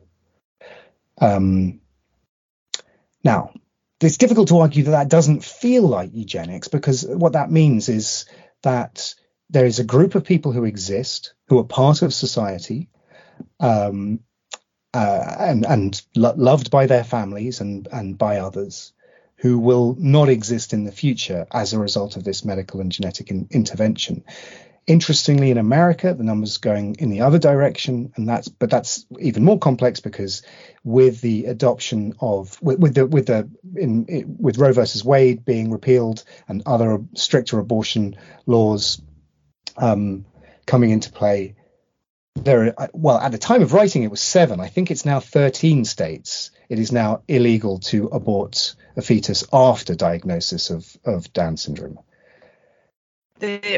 [1.19, 1.82] Um,
[3.23, 3.51] now,
[4.01, 8.25] it's difficult to argue that that doesn't feel like eugenics because what that means is
[8.63, 9.15] that
[9.49, 12.89] there is a group of people who exist who are part of society
[13.59, 14.19] um,
[14.93, 18.93] uh, and, and lo- loved by their families and, and by others
[19.38, 23.30] who will not exist in the future as a result of this medical and genetic
[23.30, 24.23] in- intervention.
[24.88, 29.43] Interestingly, in America, the numbers going in the other direction, and that's but that's even
[29.43, 30.43] more complex because
[30.85, 35.43] with the adoption of with, with the with the in, in, with Roe versus Wade
[35.43, 38.15] being repealed and other stricter abortion
[38.45, 39.01] laws
[39.75, 40.25] um,
[40.65, 41.55] coming into play,
[42.35, 44.61] there are, well at the time of writing it was seven.
[44.61, 46.51] I think it's now 13 states.
[46.69, 51.99] It is now illegal to abort a fetus after diagnosis of of Down syndrome.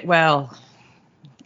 [0.05, 0.55] well,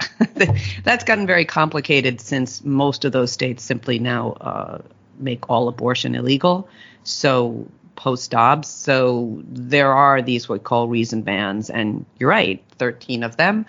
[0.84, 4.82] that's gotten very complicated since most of those states simply now uh,
[5.20, 6.68] make all abortion illegal.
[7.04, 12.64] So post Dobbs, so there are these what we call reason bans, and you're right,
[12.78, 13.66] 13 of them.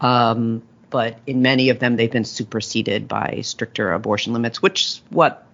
[0.00, 5.02] Um, but in many of them, they've been superseded by stricter abortion limits, which is
[5.10, 5.46] what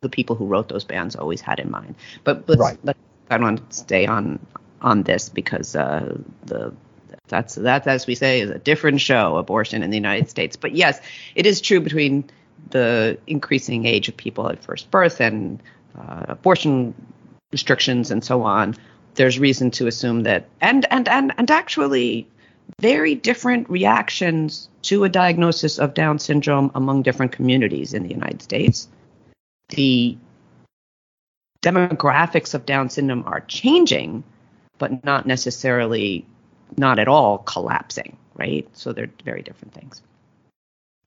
[0.00, 1.94] the people who wrote those bans always had in mind.
[2.24, 2.78] But let's, right.
[2.82, 2.98] let's
[3.30, 4.38] I don't want to stay on
[4.80, 6.72] on this because uh, the
[7.28, 10.56] that's that as we say is a different show abortion in the United States.
[10.56, 11.00] But yes,
[11.34, 12.28] it is true between
[12.70, 15.62] the increasing age of people at first birth and
[15.98, 16.94] uh, abortion
[17.52, 18.76] restrictions and so on.
[19.14, 22.26] There's reason to assume that and and and and actually
[22.80, 28.42] very different reactions to a diagnosis of Down syndrome among different communities in the United
[28.42, 28.88] States.
[29.70, 30.16] The
[31.62, 34.22] demographics of Down syndrome are changing,
[34.78, 36.26] but not necessarily,
[36.76, 38.68] not at all collapsing, right?
[38.72, 40.02] So they're very different things.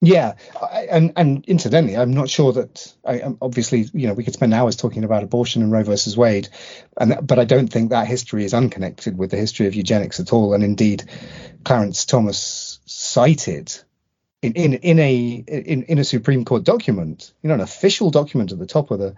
[0.02, 4.24] Yeah, I, and and incidentally, I'm not sure that I, am obviously you know we
[4.24, 6.48] could spend hours talking about abortion and Roe versus Wade,
[6.96, 10.32] and but I don't think that history is unconnected with the history of eugenics at
[10.32, 10.54] all.
[10.54, 11.04] And indeed,
[11.66, 13.78] Clarence Thomas cited
[14.42, 18.54] in in in a in, in a Supreme Court document, you know, an official document
[18.54, 19.16] at the top of the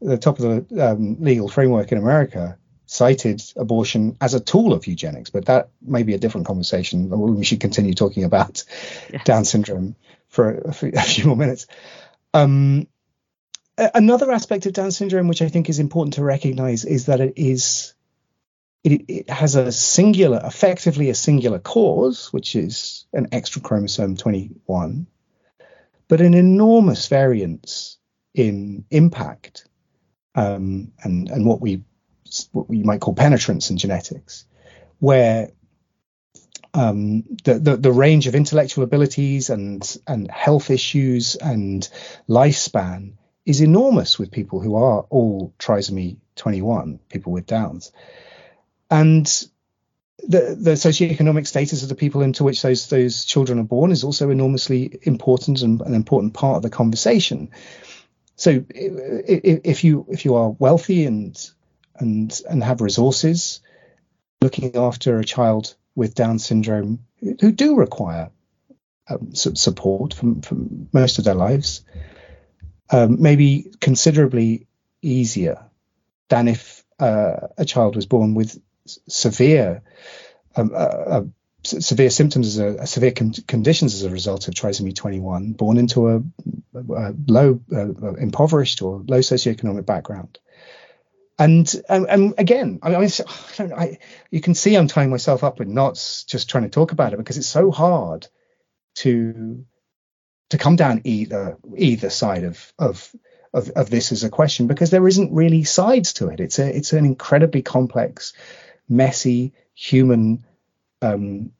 [0.00, 2.56] the top of the um, legal framework in America,
[2.94, 7.10] cited abortion as a tool of eugenics, but that may be a different conversation.
[7.10, 8.62] We should continue talking about.
[9.24, 9.96] Down syndrome
[10.28, 11.66] for a, for a few more minutes.
[12.32, 12.86] Um,
[13.76, 17.32] another aspect of Down syndrome, which I think is important to recognize, is that it
[17.36, 17.94] is
[18.84, 25.06] it, it, has a singular, effectively a singular cause, which is an extra chromosome 21,
[26.06, 27.98] but an enormous variance
[28.34, 29.66] in impact
[30.36, 31.82] um, and and what we
[32.52, 34.44] what we might call penetrance in genetics,
[34.98, 35.50] where
[36.74, 41.88] um, the, the, the range of intellectual abilities and and health issues and
[42.28, 43.12] lifespan
[43.46, 47.92] is enormous with people who are all trisomy 21, people with Downs,
[48.90, 49.26] and
[50.18, 54.04] the the socioeconomic status of the people into which those those children are born is
[54.04, 57.50] also enormously important and an important part of the conversation.
[58.36, 61.36] So if you if you are wealthy and
[61.98, 63.60] and and have resources,
[64.40, 67.00] looking after a child with Down syndrome
[67.40, 68.30] who do require
[69.08, 71.82] um, support from, from most of their lives,
[72.90, 74.66] um, maybe considerably
[75.02, 75.64] easier
[76.28, 79.82] than if uh, a child was born with severe
[80.56, 81.24] um, uh, uh,
[81.64, 86.08] severe symptoms as a, severe con- conditions as a result of trisomy 21, born into
[86.10, 86.16] a,
[86.74, 90.38] a low, uh, impoverished or low socioeconomic background
[91.38, 93.08] and and, and again, I, mean, I,
[93.56, 93.72] don't.
[93.72, 93.98] I,
[94.30, 97.16] you can see I'm tying myself up with knots just trying to talk about it
[97.16, 98.28] because it's so hard
[98.96, 99.64] to
[100.50, 103.12] to come down either either side of of
[103.52, 106.40] of, of this as a question because there isn't really sides to it.
[106.40, 108.32] It's a it's an incredibly complex,
[108.88, 110.44] messy human
[111.02, 111.52] um,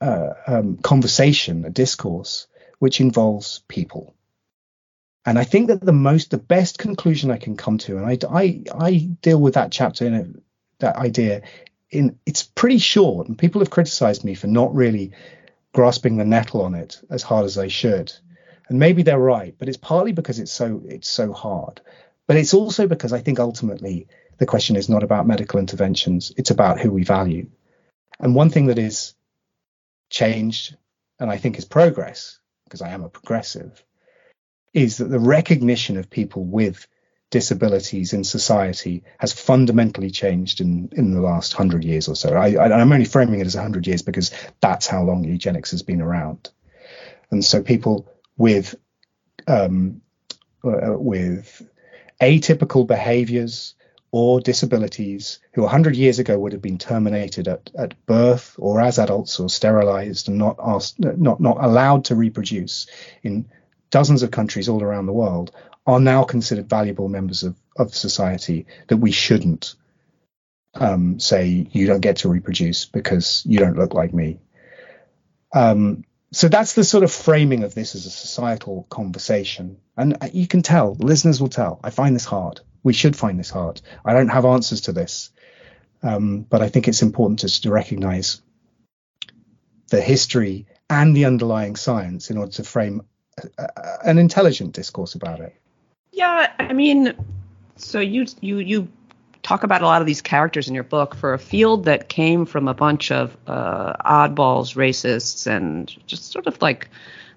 [0.00, 2.46] uh, um, conversation, a discourse
[2.78, 4.13] which involves people
[5.26, 8.18] and I think that the most, the best conclusion I can come to, and I,
[8.30, 10.26] I, I deal with that chapter in a,
[10.80, 11.42] that idea
[11.90, 15.12] in, it's pretty short, and people have criticized me for not really
[15.72, 18.12] grasping the nettle on it as hard as I should.
[18.68, 21.80] And maybe they're right, but it's partly because it's so, it's so hard.
[22.26, 24.08] But it's also because I think ultimately
[24.38, 27.48] the question is not about medical interventions, it's about who we value.
[28.20, 29.14] And one thing that is
[30.10, 30.76] changed,
[31.18, 33.84] and I think is progress, because I am a progressive,
[34.74, 36.86] is that the recognition of people with
[37.30, 42.34] disabilities in society has fundamentally changed in, in the last hundred years or so.
[42.34, 46.02] I, am only framing it as hundred years because that's how long eugenics has been
[46.02, 46.50] around.
[47.30, 48.74] And so people with
[49.46, 50.02] um,
[50.62, 51.62] uh, with
[52.20, 53.74] atypical behaviors
[54.12, 58.98] or disabilities who 100 years ago would have been terminated at, at birth or as
[58.98, 62.86] adults or sterilized and not asked, not not allowed to reproduce
[63.22, 63.46] in
[63.94, 65.52] dozens of countries all around the world
[65.86, 69.76] are now considered valuable members of, of society that we shouldn't
[70.74, 74.40] um, say you don't get to reproduce because you don't look like me.
[75.54, 79.76] Um, so that's the sort of framing of this as a societal conversation.
[79.96, 82.62] And you can tell, listeners will tell, I find this hard.
[82.82, 83.80] We should find this hard.
[84.04, 85.30] I don't have answers to this.
[86.02, 88.42] Um, but I think it's important to recognize
[89.90, 93.02] the history and the underlying science in order to frame
[94.04, 95.54] an intelligent discourse about it.
[96.12, 97.14] Yeah, I mean,
[97.76, 98.88] so you you you
[99.42, 102.46] talk about a lot of these characters in your book for a field that came
[102.46, 106.88] from a bunch of uh, oddballs, racists, and just sort of like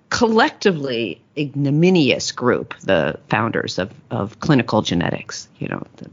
[0.10, 5.48] collectively ignominious group, the founders of of clinical genetics.
[5.60, 6.10] You know, the,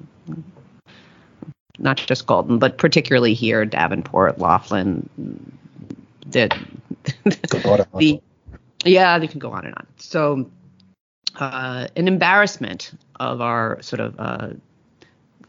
[1.78, 5.09] not just Galton, but particularly here, Davenport, Laughlin,
[6.26, 6.49] the
[7.45, 8.20] the
[8.85, 9.87] yeah, they can go on and on.
[9.99, 10.51] So,
[11.37, 14.49] uh, an embarrassment of our sort of uh,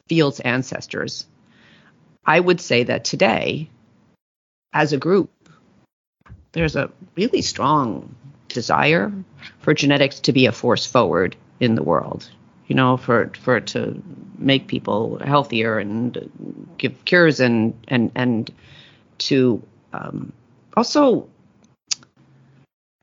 [0.08, 1.26] field's ancestors.
[2.26, 3.70] I would say that today,
[4.74, 5.30] as a group,
[6.54, 8.16] there's a really strong
[8.48, 9.12] desire
[9.60, 12.30] for genetics to be a force forward in the world.
[12.68, 14.02] You know, for for it to
[14.40, 18.52] make people healthier and give cures and and and
[19.20, 19.62] to
[19.94, 20.34] um,
[20.76, 21.30] also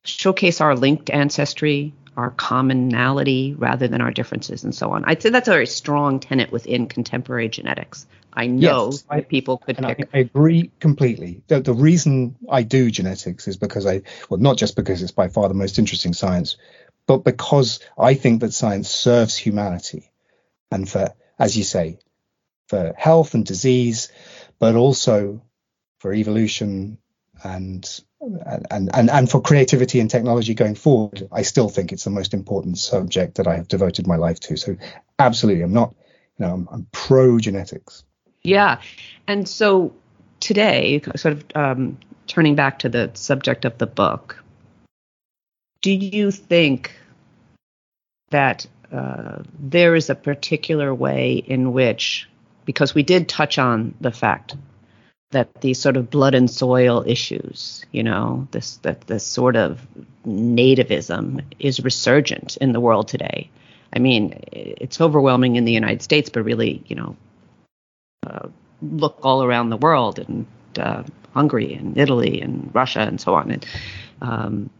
[0.04, 5.04] showcase our linked ancestry, our commonality rather than our differences, and so on.
[5.04, 8.06] I'd say that's a very strong tenet within contemporary genetics.
[8.34, 9.82] I know yes, I, people could.
[9.84, 11.42] I, I, agree completely.
[11.48, 15.28] The, the reason I do genetics is because I, well, not just because it's by
[15.28, 16.56] far the most interesting science,
[17.06, 20.10] but because I think that science serves humanity,
[20.70, 21.98] and for, as you say,
[22.68, 24.10] for health and disease,
[24.58, 25.42] but also
[25.98, 26.98] for evolution
[27.44, 28.00] and
[28.70, 32.34] and, and and for creativity and technology going forward, I still think it's the most
[32.34, 34.56] important subject that I have devoted my life to.
[34.56, 34.76] So,
[35.18, 35.94] absolutely, I'm not,
[36.38, 38.04] you know, I'm, I'm pro genetics.
[38.42, 38.80] Yeah,
[39.26, 39.92] and so
[40.40, 44.42] today, sort of um, turning back to the subject of the book,
[45.80, 46.92] do you think
[48.30, 52.28] that uh, there is a particular way in which,
[52.64, 54.54] because we did touch on the fact
[55.32, 59.86] that these sort of blood and soil issues, you know, this that this sort of
[60.26, 63.50] nativism is resurgent in the world today.
[63.94, 67.16] I mean, it's overwhelming in the United States, but really, you know,
[68.26, 68.48] uh,
[68.80, 70.46] look all around the world and
[70.78, 71.02] uh,
[71.34, 73.50] Hungary and Italy and Russia and so on.
[73.50, 73.66] And
[74.22, 74.70] um,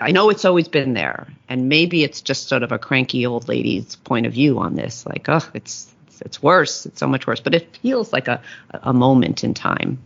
[0.00, 3.48] I know it's always been there, and maybe it's just sort of a cranky old
[3.48, 6.86] lady's point of view on this, like, oh, it's it's worse.
[6.86, 7.40] It's so much worse.
[7.40, 8.40] But it feels like a
[8.72, 9.98] a moment in time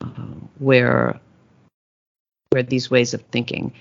[0.00, 0.06] uh,
[0.58, 1.20] where
[2.50, 3.72] where these ways of thinking.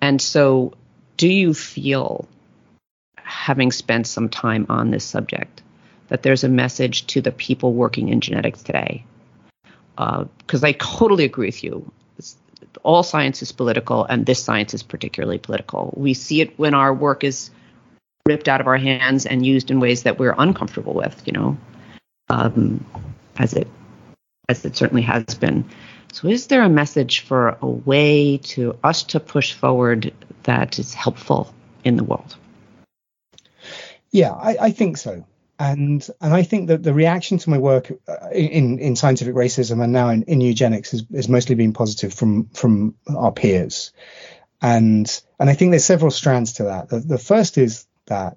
[0.00, 0.72] And so,
[1.16, 2.28] do you feel,
[3.16, 5.62] having spent some time on this subject,
[6.08, 9.04] that there's a message to the people working in genetics today?
[9.96, 11.92] Because uh, I totally agree with you.
[12.18, 12.36] It's,
[12.82, 15.92] all science is political, and this science is particularly political.
[15.96, 17.50] We see it when our work is
[18.26, 21.56] ripped out of our hands and used in ways that we're uncomfortable with, you know,
[22.28, 22.84] um,
[23.38, 23.68] as it
[24.48, 25.64] as it certainly has been.
[26.12, 30.12] So, is there a message for a way to us to push forward
[30.42, 31.52] that is helpful
[31.84, 32.36] in the world?
[34.10, 35.24] Yeah, I, I think so.
[35.58, 39.82] And and I think that the reaction to my work uh, in in scientific racism
[39.82, 43.92] and now in, in eugenics has, has mostly been positive from from our peers.
[44.60, 46.88] And and I think there's several strands to that.
[46.88, 48.36] The, the first is that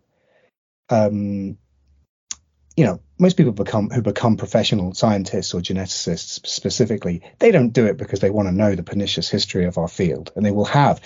[0.89, 1.57] um,
[2.77, 7.85] you know most people become who become professional scientists or geneticists specifically they don't do
[7.85, 10.31] it because they want to know the pernicious history of our field.
[10.35, 11.01] And they will have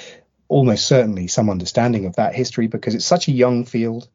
[0.47, 4.07] almost certainly some understanding of that history because it's such a young field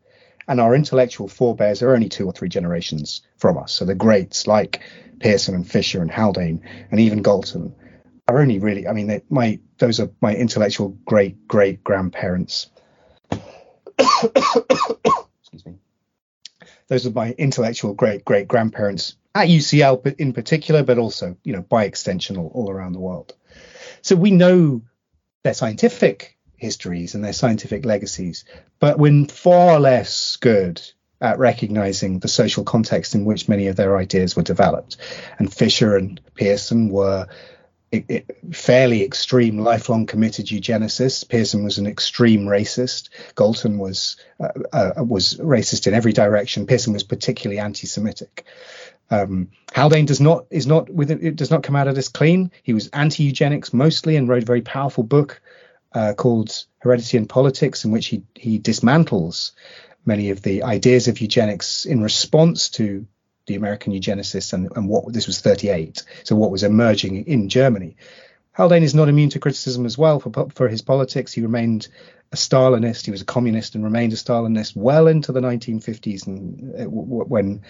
[0.49, 3.73] and our intellectual forebears are only two or three generations from us.
[3.73, 4.83] So the greats like
[5.21, 7.75] pearson and fisher and haldane and even galton
[8.29, 12.71] are only really i mean they, my those are my intellectual great great grandparents
[14.25, 15.75] excuse me.
[16.89, 21.63] Those are my intellectual great great grandparents at UCL in particular, but also, you know,
[21.63, 23.35] by extension all, all around the world.
[24.03, 24.83] So we know
[25.43, 28.45] their scientific histories and their scientific legacies,
[28.79, 30.81] but we're far less good
[31.21, 34.97] at recognizing the social context in which many of their ideas were developed.
[35.39, 37.29] And Fisher and Pearson were
[38.53, 41.29] fairly extreme, lifelong committed eugenicists.
[41.29, 43.09] Pearson was an extreme racist.
[43.35, 46.67] Galton was uh, uh, was racist in every direction.
[46.67, 48.45] Pearson was particularly anti-Semitic.
[49.11, 52.51] Um, Haldane does not is not with it does not come out of this clean.
[52.63, 55.41] He was anti-eugenics mostly and wrote a very powerful book
[55.93, 59.53] uh, called Heredity and Politics, in which he he dismantles
[60.07, 63.07] many of the ideas of eugenics in response to
[63.47, 66.03] the American eugenicists and, and what this was 38.
[66.25, 67.97] So what was emerging in Germany.
[68.53, 71.33] Haldane is not immune to criticism as well for for his politics.
[71.33, 71.89] He remained
[72.33, 73.05] a Stalinist.
[73.05, 77.63] He was a communist and remained a Stalinist well into the 1950s, and uh, when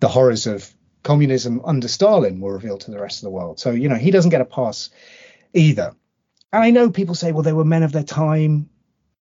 [0.00, 3.60] the horrors of communism under Stalin were revealed to the rest of the world.
[3.60, 4.90] So you know he doesn't get a pass
[5.52, 5.94] either.
[6.52, 8.68] And I know people say, well, they were men of their time,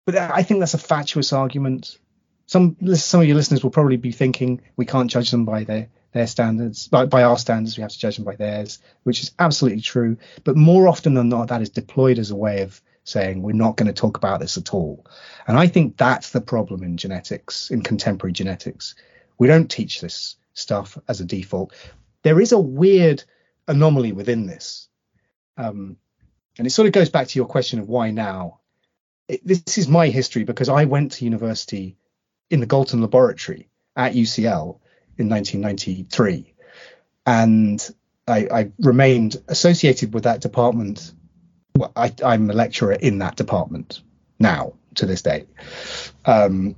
[0.05, 1.97] but I think that's a fatuous argument
[2.47, 5.89] some some of your listeners will probably be thinking we can't judge them by their
[6.11, 9.31] their standards by, by our standards we have to judge them by theirs which is
[9.39, 10.17] absolutely true.
[10.43, 13.77] But more often than not that is deployed as a way of saying we're not
[13.77, 15.05] going to talk about this at all.
[15.47, 18.95] And i think that's the problem in genetics in contemporary genetics.
[19.37, 21.73] We don't teach this stuff as a default.
[22.23, 23.23] There is a weird
[23.67, 24.87] anomaly within this.
[25.57, 25.97] Um,
[26.57, 28.59] and it sort of goes back to your question of why now.
[29.27, 31.97] It, this is my history because i went to university
[32.49, 34.79] in the Galton Laboratory at UCL
[35.17, 36.53] in 1993.
[37.25, 37.89] and
[38.27, 41.13] I, I remained associated with that department.
[41.75, 44.01] Well, I, I'm a lecturer in that department
[44.39, 45.45] now to this day.
[46.25, 46.75] Um,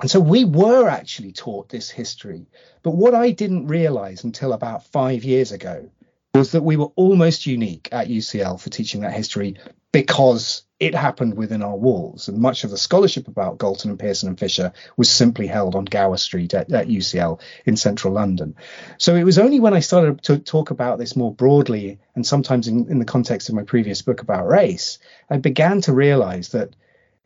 [0.00, 2.46] and so we were actually taught this history.
[2.82, 5.90] But what I didn't realize until about five years ago
[6.34, 9.56] was that we were almost unique at UCL for teaching that history
[9.92, 12.28] because it happened within our walls.
[12.28, 15.84] And much of the scholarship about Galton and Pearson and Fisher was simply held on
[15.84, 18.56] Gower Street at, at UCL in central London.
[18.96, 22.66] So it was only when I started to talk about this more broadly, and sometimes
[22.66, 26.74] in, in the context of my previous book about race, I began to realize that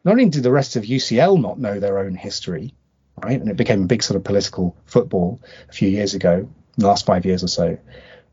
[0.05, 2.75] not only did the rest of UCL not know their own history,
[3.23, 6.89] right, and it became a big sort of political football a few years ago, the
[6.89, 7.79] last five years or so,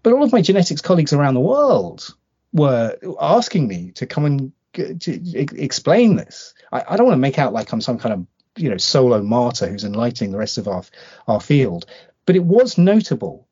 [0.01, 2.15] but all of my genetics colleagues around the world
[2.53, 6.53] were asking me to come and to explain this.
[6.71, 8.25] I, I don't want to make out like I'm some kind of
[8.57, 10.83] you know solo martyr who's enlightening the rest of our
[11.27, 11.85] our field,
[12.25, 13.47] but it was notable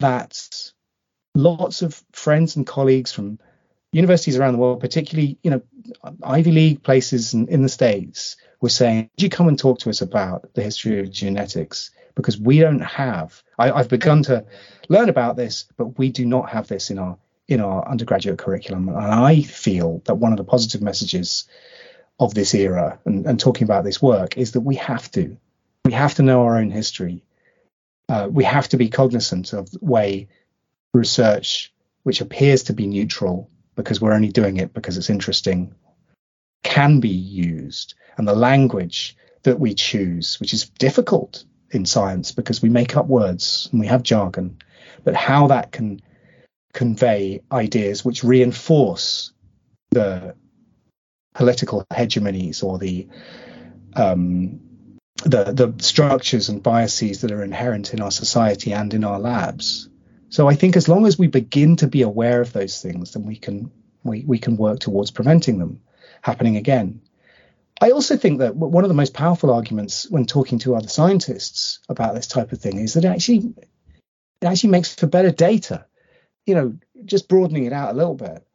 [0.00, 0.72] that
[1.34, 3.38] lots of friends and colleagues from
[3.92, 5.62] universities around the world, particularly you know
[6.22, 9.90] Ivy League places in, in the states, were saying, "Would you come and talk to
[9.90, 13.42] us about the history of genetics?" Because we don't have.
[13.58, 14.46] I, I've begun to
[14.88, 17.18] learn about this, but we do not have this in our
[17.48, 18.88] in our undergraduate curriculum.
[18.88, 21.48] And I feel that one of the positive messages
[22.18, 25.36] of this era and, and talking about this work is that we have to.
[25.84, 27.22] We have to know our own history.
[28.08, 30.28] Uh, we have to be cognizant of the way
[30.94, 31.72] research,
[32.02, 35.74] which appears to be neutral because we're only doing it because it's interesting,
[36.62, 37.94] can be used.
[38.16, 43.06] And the language that we choose, which is difficult in science because we make up
[43.06, 44.58] words and we have jargon,
[45.04, 46.00] but how that can
[46.76, 49.32] convey ideas which reinforce
[49.90, 50.36] the
[51.34, 53.08] political hegemonies or the
[53.96, 54.60] um,
[55.24, 59.88] the the structures and biases that are inherent in our society and in our labs.
[60.28, 63.24] So I think as long as we begin to be aware of those things, then
[63.24, 63.70] we can
[64.04, 65.80] we, we can work towards preventing them
[66.20, 67.00] happening again.
[67.80, 71.78] I also think that one of the most powerful arguments when talking to other scientists
[71.88, 73.54] about this type of thing is that it actually
[74.42, 75.86] it actually makes for better data
[76.46, 78.46] you know, just broadening it out a little bit,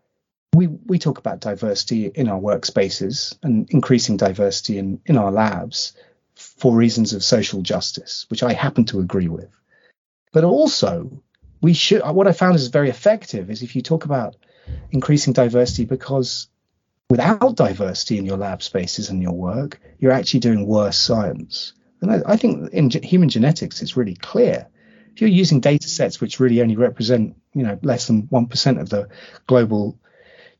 [0.53, 5.93] we we talk about diversity in our workspaces and increasing diversity in in our labs
[6.35, 9.49] for reasons of social justice, which I happen to agree with.
[10.33, 11.21] But also,
[11.61, 12.01] we should.
[12.01, 14.35] What I found is very effective is if you talk about
[14.91, 16.47] increasing diversity because
[17.09, 21.73] without diversity in your lab spaces and your work, you're actually doing worse science.
[22.01, 24.67] And I, I think in human genetics, it's really clear
[25.13, 28.89] if you're using data sets which really only represent, you know, less than 1% of
[28.89, 29.09] the
[29.47, 29.99] global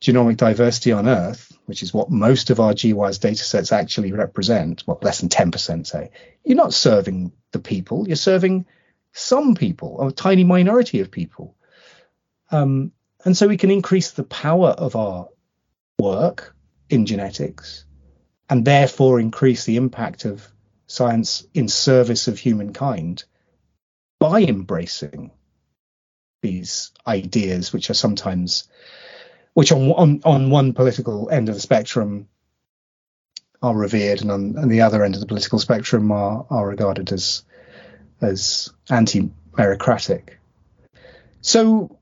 [0.01, 4.83] genomic diversity on Earth, which is what most of our GWAS data sets actually represent,
[4.85, 6.11] well, less than 10%, say,
[6.43, 8.65] you're not serving the people, you're serving
[9.13, 11.55] some people, a tiny minority of people.
[12.51, 12.91] Um,
[13.23, 15.29] and so we can increase the power of our
[15.99, 16.55] work
[16.89, 17.85] in genetics
[18.49, 20.45] and therefore increase the impact of
[20.87, 23.23] science in service of humankind
[24.21, 25.31] by embracing
[26.43, 28.69] these ideas, which are sometimes,
[29.55, 32.27] which on on, on one political end of the spectrum
[33.63, 37.11] are revered, and on, on the other end of the political spectrum are are regarded
[37.11, 37.43] as
[38.21, 40.35] as anti-meritocratic.
[41.41, 41.97] So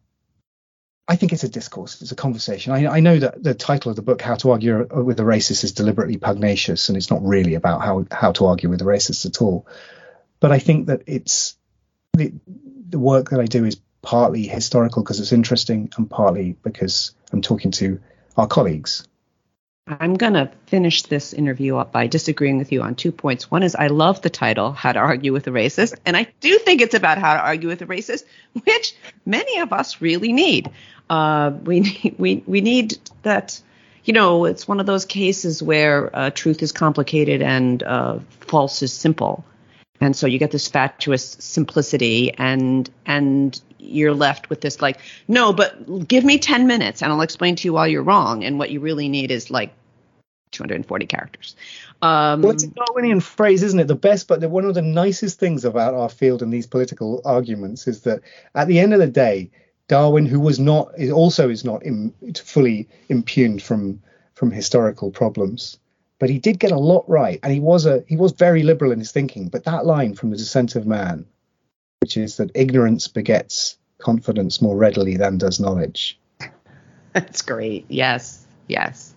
[1.07, 2.73] I think it's a discourse, it's a conversation.
[2.73, 5.63] I, I, know that the title of the book, How to Argue with a Racist,
[5.63, 9.25] is deliberately pugnacious, and it's not really about how, how to argue with a racist
[9.25, 9.65] at all.
[10.41, 11.55] But I think that it's
[12.13, 12.33] the,
[12.89, 17.41] the work that I do is partly historical because it's interesting and partly because I'm
[17.41, 17.99] talking to
[18.37, 19.07] our colleagues.
[19.87, 23.49] I'm going to finish this interview up by disagreeing with you on two points.
[23.49, 26.59] One is I love the title, How to Argue with a Racist, and I do
[26.59, 28.23] think it's about how to argue with a racist,
[28.63, 28.93] which
[29.25, 30.69] many of us really need.
[31.09, 33.59] Uh, we, need, we, we need that,
[34.03, 38.83] you know, it's one of those cases where uh, truth is complicated and uh, false
[38.83, 39.43] is simple
[40.01, 45.53] and so you get this fatuous simplicity and and you're left with this like no
[45.53, 48.69] but give me 10 minutes and i'll explain to you why you're wrong and what
[48.69, 49.73] you really need is like
[50.51, 51.55] 240 characters
[52.01, 53.87] um, well, it's a Darwinian phrase, isn't it?
[53.87, 57.21] The best, but the, one of the nicest things about our field and these political
[57.25, 58.21] arguments is that
[58.55, 59.51] at the end of the day,
[59.89, 61.83] Darwin, who was not, also is not
[62.37, 64.01] fully impugned from
[64.35, 65.77] from historical problems,
[66.19, 68.91] but he did get a lot right, and he was a he was very liberal
[68.91, 69.47] in his thinking.
[69.47, 71.25] But that line from the Descent of Man,
[72.01, 76.19] which is that ignorance begets confidence more readily than does knowledge.
[77.13, 77.85] That's great.
[77.87, 79.15] Yes, yes.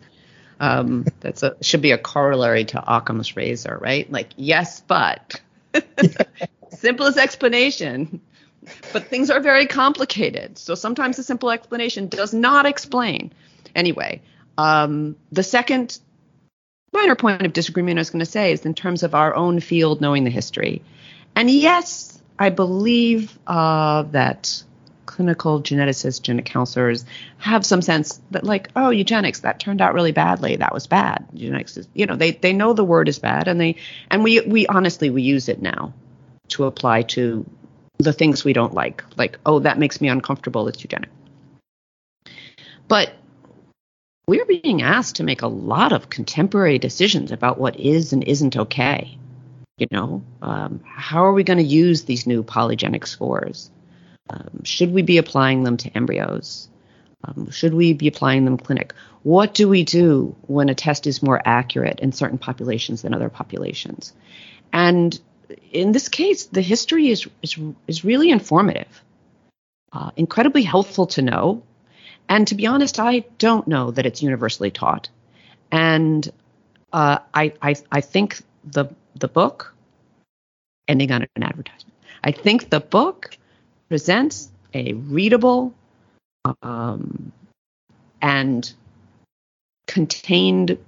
[0.61, 4.11] Um, that's a should be a corollary to Occam's razor, right?
[4.13, 5.41] Like yes, but
[6.71, 8.21] simplest explanation.
[8.93, 10.57] but things are very complicated.
[10.57, 13.33] So sometimes a simple explanation does not explain.
[13.75, 14.23] Anyway,
[14.57, 15.99] um, the second
[16.93, 19.61] minor point of disagreement I was going to say is in terms of our own
[19.61, 20.83] field knowing the history.
[21.35, 24.63] And yes, I believe uh, that
[25.07, 27.05] clinical geneticists, genetic counselors
[27.39, 30.57] have some sense that like, oh, eugenics, that turned out really badly.
[30.57, 31.27] That was bad.
[31.33, 33.77] Eugenics is, you know, they, they know the word is bad and they,
[34.11, 35.93] and we, we honestly, we use it now
[36.49, 37.45] to apply to
[37.99, 39.05] the things we don't like.
[39.17, 40.69] Like, oh, that makes me uncomfortable.
[40.69, 41.11] It's eugenic.
[42.89, 43.13] But
[44.27, 48.57] we're being asked to make a lot of contemporary decisions about what is and isn't
[48.57, 49.19] okay.
[49.79, 53.71] You know, um, how are we going to use these new polygenic scores?
[54.31, 56.69] Um, should we be applying them to embryos?
[57.25, 58.95] Um, should we be applying them clinic?
[59.23, 63.29] What do we do when a test is more accurate in certain populations than other
[63.29, 64.13] populations?
[64.73, 65.19] And
[65.71, 69.03] in this case, the history is is, is really informative,
[69.93, 71.63] uh, incredibly helpful to know.
[72.29, 75.09] And to be honest, I don't know that it's universally taught.
[75.71, 76.31] And
[76.93, 79.75] uh, I, I I think the the book,
[80.89, 81.95] ending on an advertisement.
[82.25, 83.37] I think the book
[83.89, 85.75] presents a readable
[86.63, 87.33] um,
[88.21, 88.73] and
[89.87, 90.79] contained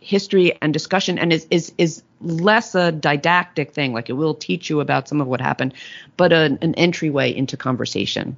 [0.00, 4.70] history and discussion and is, is is less a didactic thing like it will teach
[4.70, 5.74] you about some of what happened
[6.16, 8.36] but an, an entryway into conversation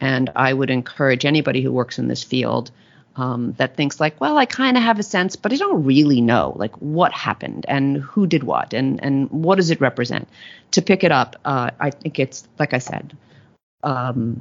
[0.00, 2.70] and i would encourage anybody who works in this field
[3.16, 6.20] um, that thinks like well i kind of have a sense but i don't really
[6.20, 10.28] know like what happened and who did what and and what does it represent?
[10.72, 13.16] To pick it up uh, i think it's like i said
[13.82, 14.40] um,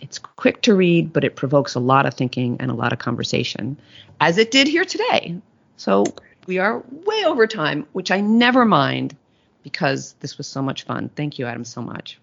[0.00, 2.98] it's quick to read but it provokes a lot of thinking and a lot of
[2.98, 3.76] conversation
[4.20, 5.36] as it did here today.
[5.76, 6.04] So
[6.46, 9.16] we are way over time which i never mind
[9.62, 11.08] because this was so much fun.
[11.14, 12.18] Thank you adam so much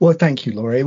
[0.00, 0.80] well, thank you, Laurie.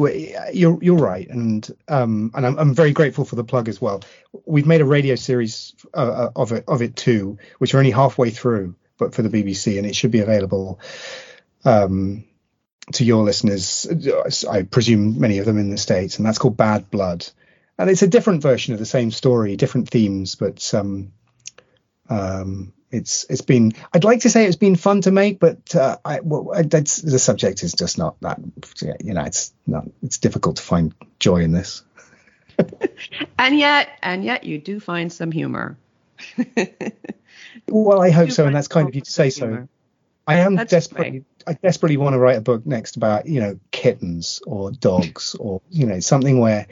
[0.53, 4.01] You're you're right, and um, and I'm, I'm very grateful for the plug as well.
[4.45, 7.91] We've made a radio series uh, uh of it of it too, which are only
[7.91, 10.79] halfway through, but for the BBC, and it should be available
[11.63, 12.23] um,
[12.93, 13.87] to your listeners.
[14.49, 17.23] I presume many of them in the states, and that's called Bad Blood,
[17.77, 21.13] and it's a different version of the same story, different themes, but um,
[22.09, 25.97] um, it's it's been I'd like to say it's been fun to make, but uh,
[26.05, 28.39] I, well, that's the subject is just not that
[29.03, 31.83] you know it's not it's difficult to find joy in this.
[33.39, 35.75] and yet, and yet, you do find some humor.
[37.67, 39.67] well, I hope so, and that's kind of you to say so.
[40.27, 43.59] I am that's desperately I desperately want to write a book next about you know
[43.71, 46.67] kittens or dogs or you know something where.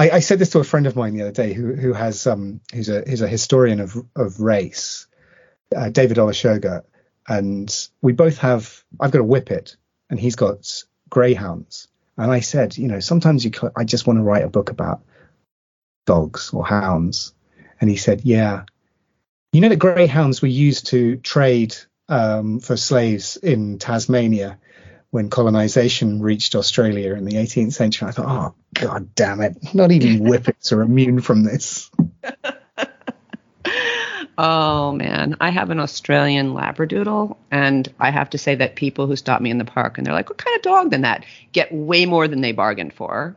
[0.00, 2.24] I, I said this to a friend of mine the other day who who has
[2.24, 5.07] um who's a who's a historian of of race
[5.74, 6.84] uh, David Olusoga,
[7.26, 8.84] and we both have.
[9.00, 9.76] I've got a whippet,
[10.10, 11.88] and he's got greyhounds.
[12.16, 15.02] And I said, you know, sometimes you, I just want to write a book about
[16.04, 17.32] dogs or hounds.
[17.80, 18.64] And he said, yeah.
[19.52, 21.76] You know, the greyhounds were used to trade
[22.08, 24.58] um, for slaves in Tasmania
[25.10, 28.08] when colonization reached Australia in the 18th century.
[28.08, 29.74] I thought, oh, god damn it.
[29.74, 31.90] Not even whippets are immune from this.
[34.40, 39.16] Oh man, I have an Australian Labradoodle, and I have to say that people who
[39.16, 41.72] stop me in the park and they're like, "What kind of dog than that?" get
[41.72, 43.36] way more than they bargained for.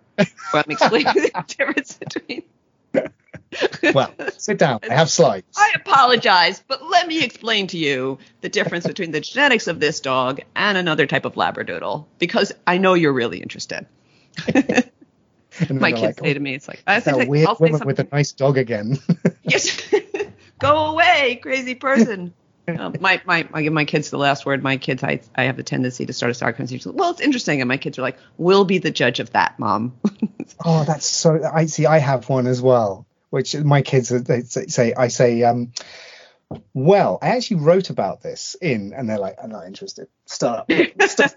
[0.53, 2.43] Well, I'm explaining the difference between.
[3.95, 4.81] well, sit down.
[4.87, 5.47] I have slides.
[5.57, 10.01] I apologize, but let me explain to you the difference between the genetics of this
[10.01, 13.87] dog and another type of Labradoodle, because I know you're really interested.
[15.67, 18.07] My kids like, say to me, "It's like I say, weird I'll woman with a
[18.11, 18.99] nice dog again."
[19.41, 19.81] yes
[20.61, 22.33] go away, crazy person.
[22.67, 24.63] Um, my, my, I give my kids the last word.
[24.63, 26.95] My kids, I, I have the tendency to start a start conversation.
[26.95, 29.93] Well, it's interesting, and my kids are like, "We'll be the judge of that, mom."
[30.65, 31.41] oh, that's so.
[31.43, 31.85] I see.
[31.85, 34.93] I have one as well, which my kids they say.
[34.93, 35.73] I say, um,
[36.73, 40.07] "Well, I actually wrote about this in," and they're like, "I'm not interested.
[40.25, 41.31] Stop." Stop.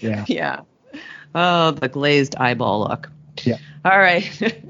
[0.00, 0.24] yeah.
[0.26, 0.60] Yeah.
[1.34, 3.10] Oh, the glazed eyeball look.
[3.42, 3.56] Yeah.
[3.84, 4.62] All right.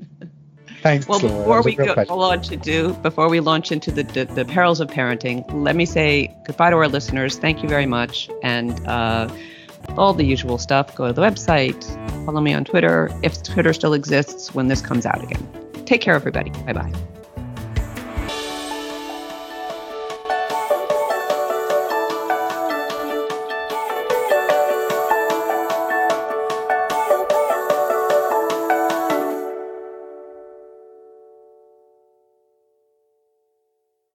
[0.83, 1.07] Thanks.
[1.07, 4.89] Well, before we go launch into before we launch into the, the, the perils of
[4.89, 7.39] parenting, let me say goodbye to our listeners.
[7.39, 9.33] Thank you very much, and uh,
[9.97, 10.95] all the usual stuff.
[10.97, 11.85] Go to the website.
[12.27, 15.47] Follow me on Twitter if Twitter still exists when this comes out again.
[15.87, 16.51] Take care, everybody.
[16.51, 16.93] Bye bye.